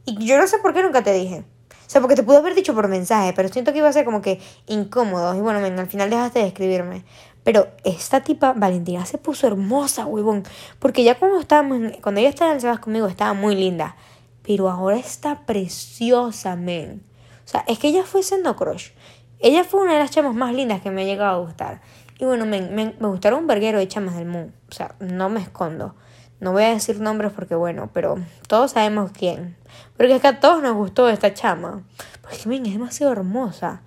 Y 0.05 0.25
yo 0.25 0.39
no 0.39 0.47
sé 0.47 0.57
por 0.57 0.73
qué 0.73 0.81
nunca 0.81 1.03
te 1.03 1.13
dije. 1.13 1.43
O 1.91 1.93
sea, 1.93 1.99
porque 1.99 2.15
te 2.15 2.23
pude 2.23 2.38
haber 2.38 2.56
dicho 2.56 2.73
por 2.73 2.88
mensaje, 2.88 3.34
pero 3.34 3.49
siento 3.49 3.73
que 3.73 3.80
iba 3.80 3.89
a 3.89 3.91
ser 3.91 4.06
como 4.06 4.21
que 4.21 4.39
incómodo. 4.65 5.36
Y 5.36 5.41
bueno, 5.41 5.60
al 5.60 5.88
final 5.88 6.10
dejaste 6.10 6.39
de 6.39 6.47
escribirme. 6.47 7.04
Pero 7.43 7.67
esta 7.84 8.21
tipa, 8.21 8.54
Valentina, 8.54 9.06
se 9.06 9.17
puso 9.17 9.45
hermosa, 9.45 10.06
huevón. 10.06 10.43
Porque 10.80 11.04
ya 11.04 11.19
cuando 11.19 11.41
estábamos, 11.41 11.91
cuando 12.01 12.21
ella 12.21 12.30
estaba 12.30 12.56
en 12.56 12.65
el 12.65 12.80
conmigo, 12.80 13.08
estaba 13.08 13.34
muy 13.34 13.56
linda. 13.58 13.97
Pero 14.41 14.69
ahora 14.69 14.95
está 14.95 15.45
preciosa, 15.45 16.56
men. 16.56 17.04
O 17.43 17.49
sea, 17.49 17.65
es 17.67 17.77
que 17.77 17.89
ella 17.89 18.04
fue 18.06 18.23
siendo 18.23 18.56
crush. 18.56 18.91
Ella 19.39 19.65
fue 19.65 19.82
una 19.82 19.91
de 19.91 19.99
las 19.99 20.12
chamas 20.12 20.34
más 20.34 20.54
lindas 20.54 20.82
que 20.82 20.91
me 20.91 21.01
ha 21.01 21.06
llegado 21.06 21.41
a 21.41 21.45
gustar. 21.45 21.82
Y 22.19 22.23
bueno, 22.23 22.45
me, 22.45 22.62
me, 22.62 22.93
gustaron 22.99 23.39
un 23.39 23.47
verguero 23.47 23.80
de 23.80 23.89
chamas 23.89 24.15
del 24.15 24.27
mundo. 24.27 24.54
O 24.69 24.71
sea, 24.71 24.95
no 25.01 25.27
me 25.27 25.41
escondo. 25.41 25.95
No 26.41 26.54
voy 26.54 26.63
a 26.63 26.73
decir 26.73 26.99
nombres 26.99 27.32
porque 27.34 27.54
bueno, 27.54 27.91
pero 27.93 28.17
todos 28.47 28.71
sabemos 28.71 29.12
quién. 29.12 29.56
Porque 29.95 30.15
es 30.15 30.21
que 30.21 30.27
a 30.27 30.39
todos 30.39 30.63
nos 30.63 30.75
gustó 30.75 31.08
esta 31.08 31.36
chama. 31.36 31.84
Porque, 32.23 32.49
men, 32.49 32.65
es 32.65 32.73
demasiado 32.73 33.12
hermosa. 33.12 33.84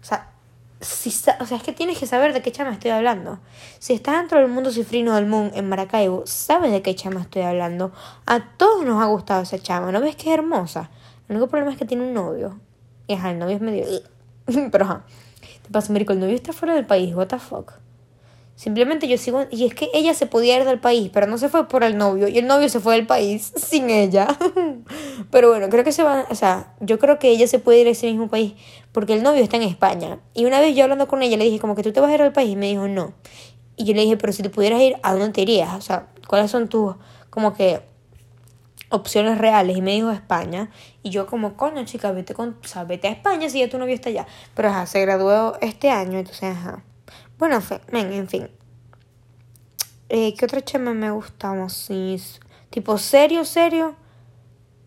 O 0.00 0.04
sea, 0.04 0.30
si, 0.80 1.10
o 1.10 1.44
sea, 1.44 1.58
es 1.58 1.62
que 1.62 1.72
tienes 1.72 1.98
que 1.98 2.06
saber 2.06 2.32
de 2.32 2.40
qué 2.40 2.50
chama 2.52 2.72
estoy 2.72 2.90
hablando. 2.90 3.38
Si 3.78 3.92
estás 3.92 4.16
dentro 4.16 4.40
del 4.40 4.48
mundo 4.48 4.72
cifrino 4.72 5.14
del 5.14 5.26
Moon 5.26 5.50
en 5.54 5.68
Maracaibo, 5.68 6.22
sabes 6.24 6.72
de 6.72 6.80
qué 6.80 6.94
chama 6.94 7.20
estoy 7.20 7.42
hablando. 7.42 7.92
A 8.24 8.40
todos 8.56 8.82
nos 8.82 9.02
ha 9.02 9.06
gustado 9.06 9.42
esa 9.42 9.58
chama. 9.58 9.92
¿No 9.92 10.00
ves 10.00 10.16
que 10.16 10.32
es 10.32 10.38
hermosa? 10.38 10.88
El 11.28 11.36
único 11.36 11.50
problema 11.50 11.70
es 11.70 11.76
que 11.76 11.84
tiene 11.84 12.04
un 12.04 12.14
novio. 12.14 12.58
Y 13.08 13.12
ajá, 13.12 13.30
el 13.30 13.38
novio 13.38 13.56
es 13.56 13.60
medio... 13.60 13.84
Pero 14.72 14.84
ajá. 14.86 15.04
Te 15.62 15.70
pasa, 15.70 15.92
Mérico, 15.92 16.14
el 16.14 16.20
novio 16.20 16.34
está 16.34 16.54
fuera 16.54 16.74
del 16.74 16.86
país. 16.86 17.14
What 17.14 17.26
the 17.26 17.38
fuck. 17.38 17.74
Simplemente 18.60 19.08
yo 19.08 19.16
sigo... 19.16 19.46
Y 19.50 19.64
es 19.64 19.74
que 19.74 19.88
ella 19.94 20.12
se 20.12 20.26
podía 20.26 20.58
ir 20.58 20.66
del 20.66 20.78
país, 20.78 21.08
pero 21.14 21.26
no 21.26 21.38
se 21.38 21.48
fue 21.48 21.66
por 21.66 21.82
el 21.82 21.96
novio. 21.96 22.28
Y 22.28 22.36
el 22.36 22.46
novio 22.46 22.68
se 22.68 22.78
fue 22.78 22.94
del 22.96 23.06
país 23.06 23.54
sin 23.56 23.88
ella. 23.88 24.36
pero 25.30 25.48
bueno, 25.48 25.70
creo 25.70 25.82
que 25.82 25.92
se 25.92 26.02
va... 26.02 26.26
O 26.28 26.34
sea, 26.34 26.74
yo 26.78 26.98
creo 26.98 27.18
que 27.18 27.30
ella 27.30 27.46
se 27.46 27.58
puede 27.58 27.80
ir 27.80 27.86
a 27.86 27.92
ese 27.92 28.08
mismo 28.08 28.28
país 28.28 28.52
porque 28.92 29.14
el 29.14 29.22
novio 29.22 29.42
está 29.42 29.56
en 29.56 29.62
España. 29.62 30.18
Y 30.34 30.44
una 30.44 30.60
vez 30.60 30.76
yo 30.76 30.82
hablando 30.82 31.08
con 31.08 31.22
ella 31.22 31.38
le 31.38 31.44
dije 31.46 31.58
como 31.58 31.74
que 31.74 31.82
tú 31.82 31.90
te 31.90 32.00
vas 32.00 32.10
a 32.10 32.14
ir 32.14 32.20
al 32.20 32.34
país. 32.34 32.50
Y 32.50 32.56
me 32.56 32.66
dijo 32.66 32.86
no. 32.86 33.14
Y 33.76 33.86
yo 33.86 33.94
le 33.94 34.02
dije, 34.02 34.18
pero 34.18 34.34
si 34.34 34.42
te 34.42 34.50
pudieras 34.50 34.82
ir, 34.82 34.96
¿a 35.02 35.14
dónde 35.14 35.30
te 35.30 35.40
irías? 35.40 35.74
O 35.74 35.80
sea, 35.80 36.08
¿cuáles 36.28 36.50
son 36.50 36.68
tus 36.68 36.96
como 37.30 37.54
que 37.54 37.80
opciones 38.90 39.38
reales? 39.38 39.74
Y 39.74 39.80
me 39.80 39.92
dijo 39.92 40.10
España. 40.10 40.68
Y 41.02 41.08
yo 41.08 41.24
como, 41.24 41.56
coño 41.56 41.82
chica, 41.86 42.12
vete, 42.12 42.34
con, 42.34 42.58
o 42.62 42.68
sea, 42.68 42.84
vete 42.84 43.08
a 43.08 43.12
España 43.12 43.48
si 43.48 43.60
ya 43.60 43.70
tu 43.70 43.78
novio 43.78 43.94
está 43.94 44.10
allá. 44.10 44.26
Pero 44.54 44.68
ajá, 44.68 44.84
se 44.84 45.00
graduó 45.00 45.56
este 45.62 45.88
año, 45.88 46.18
entonces 46.18 46.54
ajá. 46.54 46.84
Bueno, 47.40 47.58
en 47.92 48.28
fin. 48.28 48.50
Eh, 50.10 50.34
¿Qué 50.36 50.44
otro 50.44 50.60
chama 50.60 50.92
me 50.92 51.10
gustamos? 51.10 51.72
Sí, 51.72 52.20
tipo 52.68 52.98
serio, 52.98 53.46
serio. 53.46 53.96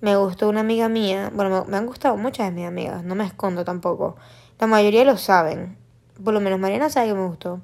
Me 0.02 0.16
gustó 0.18 0.50
una 0.50 0.60
amiga 0.60 0.88
mía. 0.88 1.32
Bueno, 1.34 1.66
me, 1.68 1.78
han 1.78 1.88
gustado 1.88 2.16
muchas 2.16 2.46
de 2.46 2.52
mis 2.52 2.68
amigas. 2.68 3.04
No 3.04 3.16
me 3.16 3.26
escondo 3.26 3.66
tampoco. 3.66 4.18
La 4.60 4.68
mayoría 4.68 5.04
lo 5.04 5.18
saben. 5.18 5.80
Por 6.24 6.36
lo 6.36 6.42
menos 6.42 6.60
Mariana 6.60 6.92
sabe 6.92 7.08
que 7.08 7.16
me 7.16 7.26
gustó. 7.26 7.60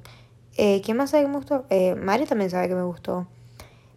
Eh, 0.57 0.81
¿Quién 0.83 0.97
más 0.97 1.11
sabe 1.11 1.25
que 1.25 1.29
me 1.29 1.35
gustó? 1.35 1.67
Eh, 1.69 1.93
Mari 1.93 2.25
también 2.25 2.49
sabe 2.49 2.67
que 2.67 2.73
me 2.73 2.81
gustó. 2.81 3.27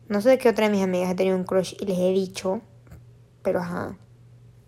No 0.09 0.21
sé 0.21 0.29
de 0.29 0.37
qué 0.37 0.51
otra 0.51 0.67
de 0.67 0.73
mis 0.73 0.85
amigas 0.85 1.11
he 1.11 1.15
tenido 1.15 1.39
un 1.39 1.45
crush 1.45 1.75
y 1.81 1.87
les 1.87 1.99
he 1.99 2.13
dicho. 2.13 2.61
Pero 3.43 3.61
ajá. 3.61 3.97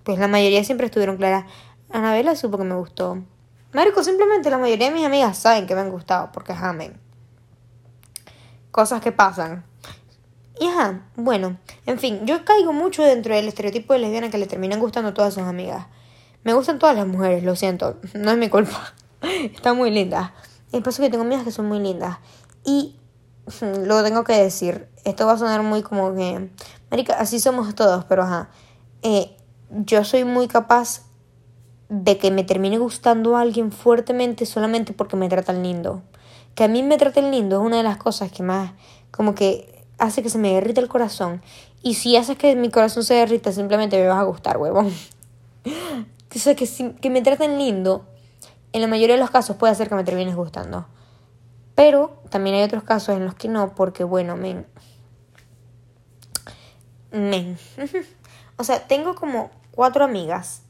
Pues 0.05 0.19
la 0.19 0.29
mayoría 0.29 0.65
siempre 0.65 0.87
estuvieron 0.87 1.19
claras. 1.19 1.45
Anabela 1.91 2.35
supo 2.35 2.57
que 2.57 2.65
me 2.65 2.77
gustó. 2.77 3.23
Marico, 3.75 4.05
simplemente 4.05 4.51
la 4.51 4.59
mayoría 4.59 4.89
de 4.89 4.95
mis 4.95 5.05
amigas 5.05 5.37
saben 5.37 5.67
que 5.67 5.75
me 5.75 5.81
han 5.81 5.91
gustado 5.91 6.31
porque 6.33 6.53
amen. 6.53 7.01
Cosas 8.71 9.03
que 9.03 9.11
pasan. 9.11 9.65
Y 10.61 10.69
ajá, 10.69 11.03
bueno, 11.17 11.59
en 11.85 11.99
fin, 11.99 12.25
yo 12.25 12.45
caigo 12.45 12.73
mucho 12.73 13.03
dentro 13.03 13.35
del 13.35 13.49
estereotipo 13.49 13.93
de 13.93 13.99
lesbiana 13.99 14.31
que 14.31 14.39
le 14.39 14.47
terminan 14.47 14.79
gustando 14.79 15.13
todas 15.13 15.35
sus 15.35 15.43
amigas. 15.43 15.87
Me 16.45 16.55
gustan 16.55 16.79
todas 16.79 16.95
las 16.95 17.09
mujeres, 17.09 17.43
lo 17.43 17.57
siento, 17.57 17.99
no 18.15 18.31
es 18.31 18.39
mi 18.39 18.49
culpa. 18.49 18.95
Está 19.23 19.75
muy 19.75 19.91
linda. 19.91 20.33
El 20.71 20.85
paso 20.85 21.03
que 21.03 21.11
tengo 21.11 21.25
amigas 21.25 21.43
que 21.43 21.51
son 21.51 21.67
muy 21.67 21.81
lindas. 21.81 22.19
Y 22.65 22.95
lo 23.61 24.05
tengo 24.05 24.23
que 24.23 24.35
decir, 24.35 24.89
esto 25.05 25.27
va 25.27 25.33
a 25.33 25.39
sonar 25.39 25.65
muy 25.65 25.83
como 25.83 26.15
que, 26.15 26.49
marica, 26.93 27.15
así 27.15 27.41
somos 27.41 27.75
todos, 27.75 28.05
pero 28.05 28.23
ajá. 28.23 28.51
Eh, 29.03 29.37
yo 29.71 30.05
soy 30.05 30.23
muy 30.23 30.47
capaz 30.47 31.03
de 31.89 32.19
que 32.19 32.31
me 32.31 32.45
termine 32.45 32.79
gustando 32.79 33.37
a 33.37 33.43
alguien 33.43 33.73
fuertemente 33.73 34.47
solamente 34.47 34.93
porque 34.93 35.17
me 35.17 35.29
tratan 35.29 35.63
lindo. 35.63 36.03
Que 36.55 36.65
a 36.65 36.69
mí 36.69 36.83
me 36.83 36.97
traten 36.97 37.31
lindo 37.31 37.61
es 37.61 37.67
una 37.67 37.77
de 37.77 37.83
las 37.83 37.97
cosas 37.97 38.31
que 38.33 38.43
más 38.43 38.73
como 39.11 39.35
que 39.35 39.85
hace 39.99 40.23
que 40.23 40.29
se 40.29 40.39
me 40.39 40.53
derrita 40.53 40.81
el 40.81 40.89
corazón. 40.89 41.43
Y 41.83 41.95
si 41.95 42.17
haces 42.17 42.37
que 42.37 42.57
mi 42.57 42.71
corazón 42.71 43.05
se 43.05 43.15
derrita, 43.15 43.53
simplemente 43.53 43.97
me 43.97 44.09
vas 44.09 44.19
a 44.19 44.25
gustar, 44.25 44.57
huevón. 44.57 44.93
o 45.65 46.57
que, 46.57 46.95
que 47.01 47.11
me 47.11 47.23
traten 47.23 47.59
lindo, 47.59 48.05
en 48.73 48.81
la 48.81 48.89
mayoría 48.89 49.15
de 49.15 49.21
los 49.21 49.31
casos 49.31 49.57
puede 49.57 49.73
hacer 49.73 49.89
que 49.89 49.95
me 49.95 50.05
termines 50.05 50.35
gustando. 50.35 50.87
Pero 51.75 52.23
también 52.31 52.57
hay 52.57 52.63
otros 52.63 52.83
casos 52.83 53.17
en 53.17 53.25
los 53.25 53.35
que 53.35 53.49
no, 53.49 53.75
porque 53.75 54.03
bueno, 54.03 54.37
men. 54.37 54.67
Men. 57.13 57.57
o 58.57 58.65
sea, 58.65 58.87
tengo 58.89 59.15
como 59.15 59.51
cuatro 59.71 60.05
amigas 60.05 60.64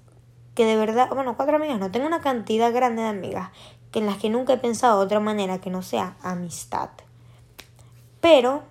que 0.54 0.64
de 0.64 0.76
verdad, 0.76 1.08
bueno, 1.10 1.36
cuatro 1.36 1.56
amigas, 1.56 1.78
no 1.78 1.90
tengo 1.90 2.06
una 2.06 2.20
cantidad 2.20 2.72
grande 2.72 3.02
de 3.02 3.08
amigas 3.08 3.50
que 3.90 4.00
en 4.00 4.06
las 4.06 4.18
que 4.18 4.30
nunca 4.30 4.54
he 4.54 4.58
pensado 4.58 4.98
de 4.98 5.06
otra 5.06 5.20
manera 5.20 5.60
que 5.60 5.70
no 5.70 5.82
sea 5.82 6.16
amistad. 6.22 6.90
Pero 8.20 8.62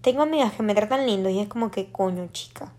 tengo 0.00 0.22
amigas 0.22 0.52
que 0.52 0.62
me 0.62 0.74
tratan 0.74 1.06
lindo 1.06 1.28
y 1.28 1.38
es 1.38 1.48
como 1.48 1.70
que 1.70 1.92
coño, 1.92 2.28
chica. 2.32 2.72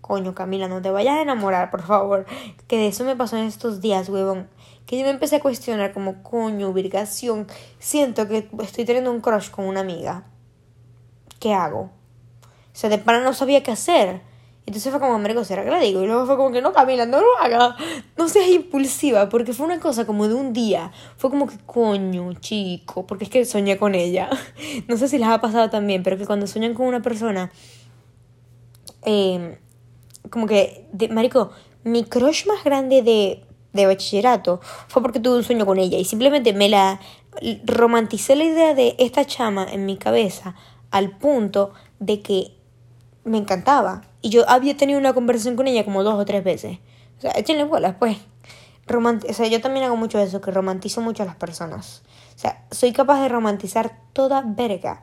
Coño, 0.00 0.34
Camila, 0.34 0.66
no 0.66 0.82
te 0.82 0.90
vayas 0.90 1.18
a 1.18 1.22
enamorar, 1.22 1.70
por 1.70 1.82
favor. 1.82 2.26
Que 2.66 2.78
de 2.78 2.88
eso 2.88 3.04
me 3.04 3.14
pasó 3.14 3.36
en 3.36 3.44
estos 3.44 3.80
días, 3.80 4.08
huevón. 4.08 4.48
Que 4.86 4.98
yo 4.98 5.04
me 5.04 5.10
empecé 5.10 5.36
a 5.36 5.40
cuestionar 5.40 5.92
como, 5.92 6.22
coño, 6.24 6.68
ubicación. 6.68 7.46
Siento 7.78 8.26
que 8.26 8.48
estoy 8.60 8.84
teniendo 8.84 9.12
un 9.12 9.20
crush 9.20 9.50
con 9.50 9.66
una 9.66 9.80
amiga. 9.80 10.24
¿Qué 11.38 11.54
hago? 11.54 11.82
O 11.82 11.90
sea, 12.72 12.90
de 12.90 12.98
para 12.98 13.20
no 13.20 13.34
sabía 13.34 13.62
qué 13.62 13.70
hacer. 13.70 14.22
Entonces 14.70 14.92
fue 14.92 15.00
como, 15.00 15.14
Américo, 15.14 15.42
¿será 15.42 15.64
que 15.64 15.70
le 15.72 15.80
digo? 15.80 16.00
Y 16.04 16.06
luego 16.06 16.26
fue 16.26 16.36
como 16.36 16.52
que 16.52 16.62
no, 16.62 16.72
Camila, 16.72 17.04
no 17.04 17.20
lo 17.20 17.26
haga. 17.40 17.74
No 18.16 18.28
seas 18.28 18.48
impulsiva, 18.50 19.28
porque 19.28 19.52
fue 19.52 19.66
una 19.66 19.80
cosa 19.80 20.06
como 20.06 20.28
de 20.28 20.34
un 20.34 20.52
día. 20.52 20.92
Fue 21.16 21.28
como 21.28 21.48
que, 21.48 21.58
coño, 21.66 22.34
chico, 22.34 23.04
porque 23.04 23.24
es 23.24 23.30
que 23.30 23.44
soñé 23.44 23.78
con 23.78 23.96
ella. 23.96 24.30
No 24.86 24.96
sé 24.96 25.08
si 25.08 25.18
les 25.18 25.26
ha 25.26 25.40
pasado 25.40 25.70
también, 25.70 26.04
pero 26.04 26.16
que 26.16 26.24
cuando 26.24 26.46
sueñan 26.46 26.74
con 26.74 26.86
una 26.86 27.02
persona, 27.02 27.50
eh, 29.02 29.58
como 30.30 30.46
que, 30.46 30.86
de, 30.92 31.08
Marico, 31.08 31.50
mi 31.82 32.04
crush 32.04 32.46
más 32.46 32.62
grande 32.62 33.02
de, 33.02 33.44
de 33.72 33.86
bachillerato 33.86 34.60
fue 34.86 35.02
porque 35.02 35.18
tuve 35.18 35.38
un 35.38 35.42
sueño 35.42 35.66
con 35.66 35.78
ella 35.78 35.98
y 35.98 36.04
simplemente 36.04 36.52
me 36.52 36.68
la 36.68 37.00
romanticé 37.64 38.36
la 38.36 38.44
idea 38.44 38.74
de 38.74 38.94
esta 39.00 39.24
chama 39.24 39.66
en 39.68 39.84
mi 39.84 39.96
cabeza 39.96 40.54
al 40.92 41.18
punto 41.18 41.72
de 41.98 42.22
que 42.22 42.59
me 43.24 43.38
encantaba. 43.38 44.02
Y 44.22 44.30
yo 44.30 44.48
había 44.48 44.76
tenido 44.76 44.98
una 44.98 45.12
conversación 45.12 45.56
con 45.56 45.66
ella 45.66 45.84
como 45.84 46.02
dos 46.02 46.14
o 46.14 46.24
tres 46.24 46.44
veces. 46.44 46.78
O 47.18 47.20
sea, 47.20 47.32
échenle 47.32 47.64
bolas, 47.64 47.96
pues. 47.98 48.18
o 48.88 49.32
sea, 49.32 49.46
yo 49.46 49.60
también 49.60 49.84
hago 49.84 49.96
mucho 49.96 50.18
eso, 50.18 50.40
que 50.40 50.50
romantizo 50.50 51.00
mucho 51.00 51.22
a 51.22 51.26
las 51.26 51.36
personas. 51.36 52.02
O 52.34 52.38
sea, 52.38 52.64
soy 52.70 52.92
capaz 52.92 53.20
de 53.22 53.28
romantizar 53.28 53.98
toda 54.12 54.42
verga. 54.44 55.02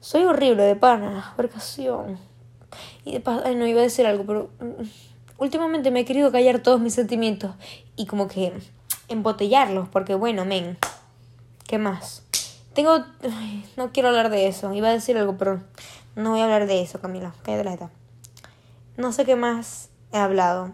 Soy 0.00 0.24
horrible 0.24 0.62
de 0.62 0.76
pana, 0.76 1.34
vergación. 1.36 2.18
Y 3.04 3.12
de 3.12 3.20
paso, 3.20 3.42
no 3.54 3.66
iba 3.66 3.80
a 3.80 3.82
decir 3.82 4.06
algo, 4.06 4.24
pero 4.24 4.50
mm, 4.60 4.84
últimamente 5.38 5.90
me 5.90 6.00
he 6.00 6.04
querido 6.04 6.30
callar 6.30 6.60
todos 6.60 6.80
mis 6.80 6.94
sentimientos 6.94 7.54
y 7.96 8.06
como 8.06 8.28
que 8.28 8.52
embotellarlos, 9.08 9.88
porque 9.88 10.14
bueno, 10.14 10.44
men, 10.44 10.78
¿qué 11.66 11.78
más? 11.78 12.22
Tengo... 12.74 13.04
no 13.76 13.92
quiero 13.92 14.08
hablar 14.08 14.30
de 14.30 14.46
eso, 14.46 14.72
iba 14.72 14.88
a 14.88 14.92
decir 14.92 15.16
algo, 15.16 15.36
pero 15.36 15.60
no 16.18 16.30
voy 16.30 16.40
a 16.40 16.44
hablar 16.44 16.66
de 16.66 16.82
eso, 16.82 17.00
Camila. 17.00 17.32
Cállate 17.44 17.62
la 17.62 17.70
jeta. 17.70 17.90
No 18.96 19.12
sé 19.12 19.24
qué 19.24 19.36
más 19.36 19.90
he 20.12 20.18
hablado. 20.18 20.72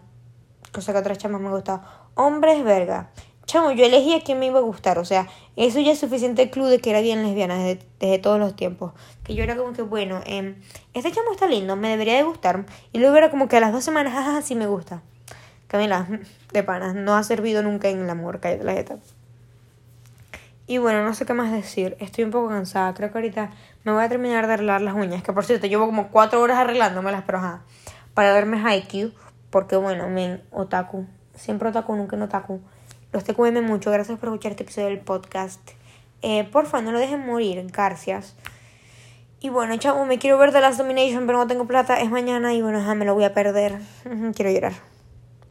Cosa 0.73 0.93
que 0.95 0.99
otras 0.99 1.19
chamas 1.19 1.43
me 1.43 1.49
han 1.49 1.53
gustado. 1.53 1.83
Hombres, 2.15 2.65
verga. 2.65 3.11
Chamo, 3.45 3.73
yo 3.73 3.85
elegí 3.85 4.15
a 4.15 4.23
quién 4.23 4.39
me 4.39 4.47
iba 4.47 4.61
a 4.61 4.63
gustar. 4.63 4.99
O 4.99 5.05
sea, 5.05 5.29
eso 5.57 5.81
ya 5.81 5.93
es 5.93 5.99
suficiente 5.99 6.49
club 6.49 6.69
de 6.69 6.79
que 6.79 6.89
era 6.89 7.03
bien 7.03 7.23
lesbiana 7.23 7.59
desde, 7.59 8.19
todos 8.21 8.39
los 8.39 8.57
tiempos. 8.57 8.95
Que 9.23 9.35
yo 9.35 9.45
era 9.45 9.55
como 9.55 9.75
que, 9.75 9.83
bueno, 9.83 10.23
eh, 10.25 10.57
este 10.95 11.13
chamo 11.13 11.31
está 11.33 11.47
lindo, 11.47 11.77
me 11.77 11.91
debería 11.91 12.15
de 12.15 12.23
gustar. 12.23 12.65
Y 12.95 12.99
luego 12.99 13.17
era 13.17 13.31
como 13.31 13.47
que 13.47 13.59
a 13.59 13.61
las 13.61 13.73
dos 13.73 13.85
semanas, 13.85 14.15
jaja, 14.15 14.41
sí 14.41 14.55
me 14.55 14.67
gusta. 14.67 15.03
Camila, 15.67 16.09
de 16.55 16.63
panas, 16.63 16.95
no 16.95 17.17
ha 17.17 17.23
servido 17.23 17.63
nunca 17.63 17.91
en 17.91 18.01
el 18.01 18.09
amor, 18.09 18.41
cállate 18.41 18.65
la 18.65 18.73
jeta. 18.73 18.97
Y 20.67 20.79
bueno, 20.79 21.05
no 21.05 21.13
sé 21.15 21.27
qué 21.27 21.35
más 21.35 21.53
decir. 21.53 21.97
Estoy 22.01 22.25
un 22.25 22.31
poco 22.31 22.49
cansada. 22.49 22.95
Creo 22.95 23.13
que 23.13 23.19
ahorita 23.19 23.51
me 23.85 23.93
voy 23.93 24.03
a 24.03 24.09
terminar 24.09 24.47
de 24.47 24.55
arreglar 24.55 24.81
las 24.81 24.95
uñas. 24.95 25.23
Que 25.23 25.33
por 25.33 25.45
cierto, 25.45 25.67
llevo 25.67 25.87
como 25.87 26.09
cuatro 26.09 26.41
horas 26.41 26.59
arreglándomelas, 26.59 27.23
pero 27.27 27.39
ajá. 27.39 27.63
Para 28.15 28.33
verme 28.33 28.61
Haikyuu. 28.63 29.13
Porque 29.51 29.77
bueno, 29.77 30.09
men, 30.09 30.43
otaku. 30.51 31.07
Siempre 31.35 31.69
otaku, 31.69 31.95
nunca 31.95 32.17
en 32.17 32.23
otaku. 32.23 32.61
Los 33.13 33.25
TQM 33.25 33.63
mucho. 33.63 33.91
Gracias 33.91 34.19
por 34.19 34.31
escuchar 34.31 34.53
este 34.53 34.65
episodio 34.65 34.89
del 34.89 35.01
podcast. 35.01 35.61
Eh, 36.23 36.45
porfa, 36.45 36.81
no 36.81 36.91
lo 36.91 36.99
dejen 36.99 37.25
morir. 37.25 37.65
Gracias. 37.71 38.35
Y 39.41 39.51
bueno, 39.51 39.77
chavo, 39.77 40.07
me 40.07 40.19
quiero 40.19 40.39
ver 40.39 40.53
The 40.53 40.61
Last 40.63 40.79
Domination, 40.79 41.27
pero 41.27 41.39
no 41.39 41.47
tengo 41.47 41.67
plata. 41.67 42.01
Es 42.01 42.11
mañana 42.11 42.55
y 42.55 42.63
bueno, 42.63 42.81
ya 42.81 42.95
me 42.95 43.05
lo 43.05 43.15
voy 43.15 43.25
a 43.25 43.35
perder. 43.35 43.79
quiero 44.35 44.51
llorar. 44.51 44.94